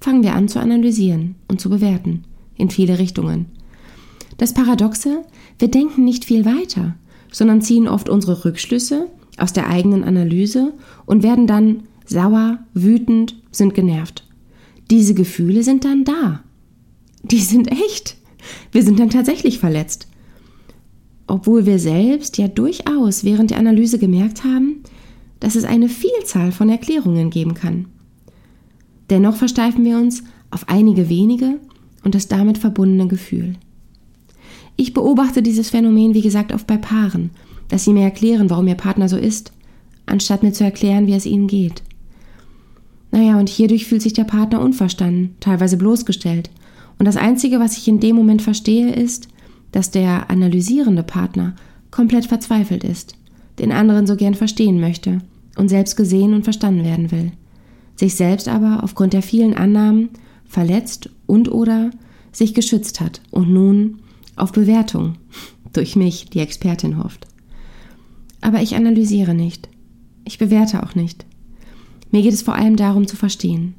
fangen 0.00 0.22
wir 0.22 0.34
an 0.34 0.48
zu 0.48 0.60
analysieren 0.60 1.34
und 1.48 1.60
zu 1.60 1.68
bewerten, 1.68 2.24
in 2.56 2.70
viele 2.70 2.98
Richtungen. 2.98 3.46
Das 4.38 4.54
Paradoxe, 4.54 5.24
wir 5.58 5.68
denken 5.68 6.04
nicht 6.04 6.24
viel 6.24 6.44
weiter, 6.44 6.94
sondern 7.34 7.60
ziehen 7.60 7.88
oft 7.88 8.08
unsere 8.08 8.44
Rückschlüsse 8.44 9.08
aus 9.36 9.52
der 9.52 9.68
eigenen 9.68 10.04
Analyse 10.04 10.72
und 11.04 11.22
werden 11.22 11.46
dann 11.46 11.82
sauer, 12.06 12.60
wütend, 12.72 13.36
sind 13.50 13.74
genervt. 13.74 14.24
Diese 14.90 15.14
Gefühle 15.14 15.62
sind 15.62 15.84
dann 15.84 16.04
da. 16.04 16.40
Die 17.22 17.40
sind 17.40 17.70
echt. 17.70 18.16
Wir 18.72 18.82
sind 18.82 18.98
dann 18.98 19.10
tatsächlich 19.10 19.58
verletzt 19.58 20.08
obwohl 21.26 21.66
wir 21.66 21.78
selbst 21.78 22.38
ja 22.38 22.48
durchaus 22.48 23.24
während 23.24 23.50
der 23.50 23.58
Analyse 23.58 23.98
gemerkt 23.98 24.44
haben, 24.44 24.82
dass 25.40 25.56
es 25.56 25.64
eine 25.64 25.88
Vielzahl 25.88 26.52
von 26.52 26.68
Erklärungen 26.68 27.30
geben 27.30 27.54
kann. 27.54 27.86
Dennoch 29.10 29.36
versteifen 29.36 29.84
wir 29.84 29.98
uns 29.98 30.22
auf 30.50 30.68
einige 30.68 31.08
wenige 31.08 31.60
und 32.04 32.14
das 32.14 32.28
damit 32.28 32.58
verbundene 32.58 33.08
Gefühl. 33.08 33.56
Ich 34.76 34.92
beobachte 34.92 35.42
dieses 35.42 35.70
Phänomen, 35.70 36.14
wie 36.14 36.20
gesagt, 36.20 36.52
oft 36.52 36.66
bei 36.66 36.76
Paaren, 36.76 37.30
dass 37.68 37.84
sie 37.84 37.92
mir 37.92 38.02
erklären, 38.02 38.50
warum 38.50 38.66
ihr 38.66 38.74
Partner 38.74 39.08
so 39.08 39.16
ist, 39.16 39.52
anstatt 40.06 40.42
mir 40.42 40.52
zu 40.52 40.64
erklären, 40.64 41.06
wie 41.06 41.14
es 41.14 41.26
ihnen 41.26 41.46
geht. 41.46 41.82
Naja, 43.10 43.38
und 43.38 43.48
hierdurch 43.48 43.86
fühlt 43.86 44.02
sich 44.02 44.12
der 44.12 44.24
Partner 44.24 44.60
unverstanden, 44.60 45.36
teilweise 45.38 45.76
bloßgestellt. 45.76 46.50
Und 46.98 47.06
das 47.06 47.16
Einzige, 47.16 47.60
was 47.60 47.76
ich 47.76 47.86
in 47.86 48.00
dem 48.00 48.16
Moment 48.16 48.42
verstehe, 48.42 48.92
ist, 48.92 49.28
dass 49.70 49.90
der 49.90 50.30
analysierende 50.30 51.02
Partner 51.02 51.54
komplett 51.90 52.26
verzweifelt 52.26 52.82
ist, 52.82 53.16
den 53.60 53.70
anderen 53.70 54.06
so 54.06 54.16
gern 54.16 54.34
verstehen 54.34 54.80
möchte 54.80 55.20
und 55.56 55.68
selbst 55.68 55.96
gesehen 55.96 56.34
und 56.34 56.42
verstanden 56.42 56.84
werden 56.84 57.12
will, 57.12 57.32
sich 57.94 58.16
selbst 58.16 58.48
aber 58.48 58.82
aufgrund 58.82 59.12
der 59.12 59.22
vielen 59.22 59.54
Annahmen 59.54 60.10
verletzt 60.44 61.10
und 61.26 61.50
oder 61.50 61.90
sich 62.32 62.54
geschützt 62.54 63.00
hat 63.00 63.20
und 63.30 63.52
nun 63.52 63.98
auf 64.36 64.52
Bewertung 64.52 65.16
durch 65.72 65.96
mich, 65.96 66.26
die 66.30 66.40
Expertin, 66.40 67.02
hofft. 67.02 67.26
Aber 68.40 68.62
ich 68.62 68.76
analysiere 68.76 69.34
nicht. 69.34 69.68
Ich 70.24 70.38
bewerte 70.38 70.82
auch 70.82 70.94
nicht. 70.94 71.26
Mir 72.10 72.22
geht 72.22 72.34
es 72.34 72.42
vor 72.42 72.54
allem 72.54 72.76
darum 72.76 73.06
zu 73.06 73.16
verstehen. 73.16 73.74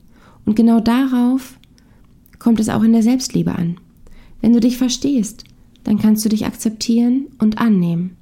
Und 0.45 0.55
genau 0.55 0.79
darauf 0.79 1.57
kommt 2.39 2.59
es 2.59 2.69
auch 2.69 2.83
in 2.83 2.93
der 2.93 3.03
Selbstliebe 3.03 3.55
an. 3.55 3.77
Wenn 4.41 4.53
du 4.53 4.59
dich 4.59 4.77
verstehst, 4.77 5.45
dann 5.83 5.97
kannst 5.99 6.25
du 6.25 6.29
dich 6.29 6.45
akzeptieren 6.45 7.27
und 7.39 7.59
annehmen, 7.59 8.17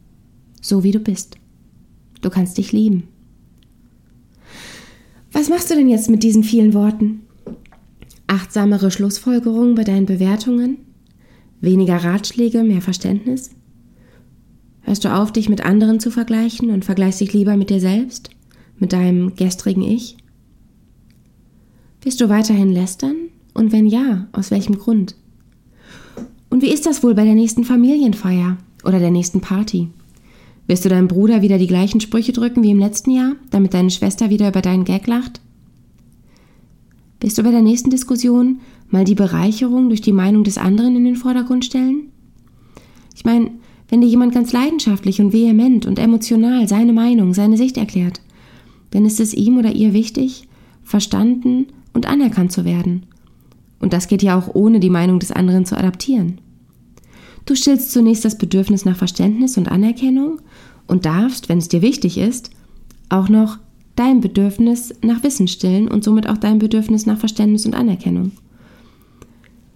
so 0.62 0.84
wie 0.84 0.92
du 0.92 1.00
bist. 1.00 1.38
Du 2.22 2.30
kannst 2.30 2.58
dich 2.58 2.72
lieben. 2.72 3.04
Was 5.32 5.50
machst 5.50 5.72
du 5.72 5.76
denn 5.76 5.90
jetzt 5.90 6.10
mit 6.10 6.24
diesen 6.24 6.44
vielen 6.44 6.74
Worten? 6.74 7.22
Achtsamere 8.28 8.92
Schlussfolgerungen 8.92 9.76
bei 9.76 9.84
deinen 9.84 10.06
Bewertungen? 10.06 10.78
Weniger 11.64 11.96
Ratschläge, 11.96 12.62
mehr 12.62 12.82
Verständnis? 12.82 13.52
Hörst 14.82 15.06
du 15.06 15.16
auf, 15.16 15.32
dich 15.32 15.48
mit 15.48 15.66
anderen 15.66 16.02
zu 16.02 16.12
vergleichen 16.12 16.72
und 16.72 16.84
vergleichst 16.84 17.22
dich 17.22 17.32
lieber 17.32 17.56
mit 17.56 17.70
dir 17.70 17.80
selbst, 17.80 18.32
mit 18.80 18.92
deinem 18.92 19.34
gestrigen 19.38 19.82
Ich? 19.82 20.18
Wirst 22.02 22.20
du 22.20 22.28
weiterhin 22.28 22.70
lästern? 22.74 23.16
Und 23.54 23.72
wenn 23.72 23.88
ja, 23.88 24.28
aus 24.34 24.52
welchem 24.52 24.78
Grund? 24.78 25.16
Und 26.50 26.62
wie 26.62 26.74
ist 26.74 26.86
das 26.86 27.02
wohl 27.02 27.16
bei 27.16 27.24
der 27.24 27.34
nächsten 27.34 27.64
Familienfeier 27.64 28.58
oder 28.84 29.00
der 29.00 29.12
nächsten 29.12 29.40
Party? 29.40 29.88
Wirst 30.68 30.84
du 30.84 30.90
deinem 30.90 31.08
Bruder 31.08 31.42
wieder 31.42 31.60
die 31.60 31.68
gleichen 31.68 32.02
Sprüche 32.02 32.34
drücken 32.34 32.62
wie 32.62 32.72
im 32.72 32.80
letzten 32.80 33.12
Jahr, 33.12 33.38
damit 33.52 33.74
deine 33.74 33.90
Schwester 33.90 34.30
wieder 34.30 34.50
über 34.50 34.62
deinen 34.62 34.84
Gag 34.84 35.08
lacht? 35.08 35.40
Wirst 37.22 37.38
du 37.38 37.44
bei 37.44 37.52
der 37.52 37.62
nächsten 37.62 37.90
Diskussion 37.90 38.60
mal 38.94 39.04
die 39.04 39.16
Bereicherung 39.16 39.90
durch 39.90 40.02
die 40.02 40.14
Meinung 40.14 40.44
des 40.44 40.58
anderen 40.58 40.96
in 40.96 41.04
den 41.04 41.16
Vordergrund 41.16 41.66
stellen? 41.66 42.12
Ich 43.16 43.26
meine, 43.26 43.52
wenn 43.90 44.02
dir 44.02 44.08
jemand 44.08 44.34
ganz 44.34 44.54
leidenschaftlich 44.54 45.20
und 45.20 45.34
vehement 45.34 45.86
und 45.86 46.00
emotional 46.00 46.68
seine 46.68 46.94
Meinung, 46.94 47.34
seine 47.34 47.58
Sicht 47.58 47.78
erklärt, 47.78 48.22
dann 48.92 49.06
ist 49.06 49.20
es 49.20 49.34
ihm 49.34 49.58
oder 49.58 49.74
ihr 49.74 49.94
wichtig, 49.94 50.48
verstanden 50.84 51.68
und 51.94 52.08
anerkannt 52.08 52.52
zu 52.52 52.66
werden. 52.66 53.06
Und 53.80 53.94
das 53.94 54.08
geht 54.08 54.24
ja 54.24 54.38
auch 54.38 54.54
ohne 54.54 54.80
die 54.80 54.90
Meinung 54.90 55.20
des 55.20 55.32
anderen 55.32 55.66
zu 55.66 55.78
adaptieren. 55.78 56.40
Du 57.46 57.56
stillst 57.56 57.92
zunächst 57.92 58.24
das 58.24 58.38
Bedürfnis 58.38 58.86
nach 58.86 58.96
Verständnis 58.96 59.58
und 59.58 59.70
Anerkennung 59.70 60.40
und 60.88 61.06
darfst, 61.06 61.50
wenn 61.50 61.58
es 61.58 61.68
dir 61.68 61.82
wichtig 61.82 62.18
ist, 62.18 62.52
auch 63.10 63.28
noch 63.28 63.58
dein 63.96 64.22
Bedürfnis 64.22 64.94
nach 65.02 65.24
Wissen 65.24 65.48
stillen 65.48 65.88
und 65.88 66.04
somit 66.04 66.30
auch 66.30 66.38
dein 66.38 66.60
Bedürfnis 66.60 67.06
nach 67.06 67.18
Verständnis 67.18 67.66
und 67.66 67.76
Anerkennung. 67.76 68.32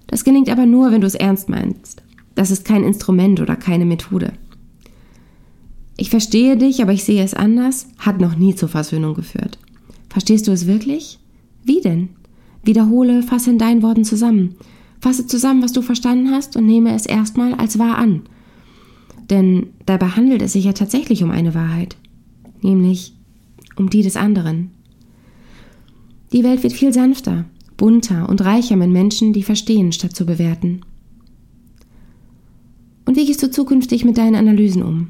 Das 0.08 0.24
gelingt 0.24 0.50
aber 0.50 0.66
nur, 0.66 0.92
wenn 0.92 1.02
du 1.02 1.08
es 1.08 1.16
ernst 1.16 1.50
meinst. 1.50 2.02
Das 2.36 2.52
ist 2.52 2.66
kein 2.66 2.84
Instrument 2.84 3.40
oder 3.40 3.56
keine 3.56 3.86
Methode. 3.86 4.34
Ich 5.98 6.10
verstehe 6.10 6.56
dich, 6.58 6.82
aber 6.82 6.94
ich 6.94 7.04
sehe 7.04 7.24
es 7.24 7.34
anders, 7.34 7.88
hat 7.98 8.22
noch 8.22 8.36
nie 8.36 8.56
zur 8.56 8.70
Versöhnung 8.70 9.16
geführt. 9.16 9.58
Verstehst 10.10 10.48
du 10.48 10.52
es 10.52 10.68
wirklich? 10.68 11.20
Wie 11.64 11.82
denn? 11.82 12.10
Wiederhole, 12.64 13.24
fasse 13.24 13.50
in 13.50 13.58
deinen 13.58 13.82
Worten 13.82 14.04
zusammen. 14.04 14.56
Fasse 15.02 15.26
zusammen, 15.26 15.64
was 15.64 15.74
du 15.74 15.82
verstanden 15.82 16.32
hast 16.32 16.56
und 16.56 16.66
nehme 16.66 16.94
es 16.94 17.06
erstmal 17.06 17.54
als 17.56 17.80
wahr 17.80 17.98
an. 17.98 18.22
Denn 19.30 19.68
dabei 19.86 20.10
handelt 20.10 20.42
es 20.42 20.54
sich 20.54 20.66
ja 20.66 20.74
tatsächlich 20.74 21.24
um 21.24 21.32
eine 21.32 21.54
Wahrheit, 21.54 21.98
nämlich 22.62 23.14
um 23.76 23.90
die 23.90 24.02
des 24.02 24.16
anderen. 24.16 24.72
Die 26.32 26.44
Welt 26.44 26.64
wird 26.64 26.74
viel 26.74 26.94
sanfter, 26.94 27.46
bunter 27.78 28.28
und 28.28 28.44
reicher 28.44 28.76
mit 28.76 28.90
Menschen, 28.90 29.34
die 29.34 29.44
verstehen, 29.44 29.92
statt 29.92 30.16
zu 30.16 30.26
bewerten. 30.26 30.82
Und 33.06 33.16
wie 33.16 33.26
gehst 33.26 33.42
du 33.42 33.50
zukünftig 33.50 34.04
mit 34.04 34.18
deinen 34.18 34.36
Analysen 34.36 34.84
um? 34.84 35.10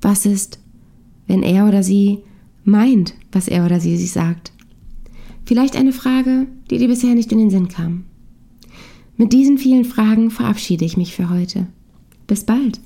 Was 0.00 0.24
ist, 0.26 0.60
wenn 1.26 1.42
er 1.42 1.66
oder 1.66 1.82
sie 1.82 2.18
meint, 2.64 3.14
was 3.32 3.48
er 3.48 3.64
oder 3.64 3.80
sie 3.80 3.96
sich 3.96 4.12
sagt? 4.12 4.52
Vielleicht 5.44 5.76
eine 5.76 5.92
Frage, 5.92 6.46
die 6.70 6.78
dir 6.78 6.88
bisher 6.88 7.14
nicht 7.14 7.32
in 7.32 7.38
den 7.38 7.50
Sinn 7.50 7.68
kam. 7.68 8.04
Mit 9.16 9.32
diesen 9.32 9.58
vielen 9.58 9.84
Fragen 9.84 10.30
verabschiede 10.30 10.84
ich 10.84 10.96
mich 10.96 11.14
für 11.14 11.30
heute. 11.30 11.66
Bis 12.26 12.44
bald. 12.44 12.80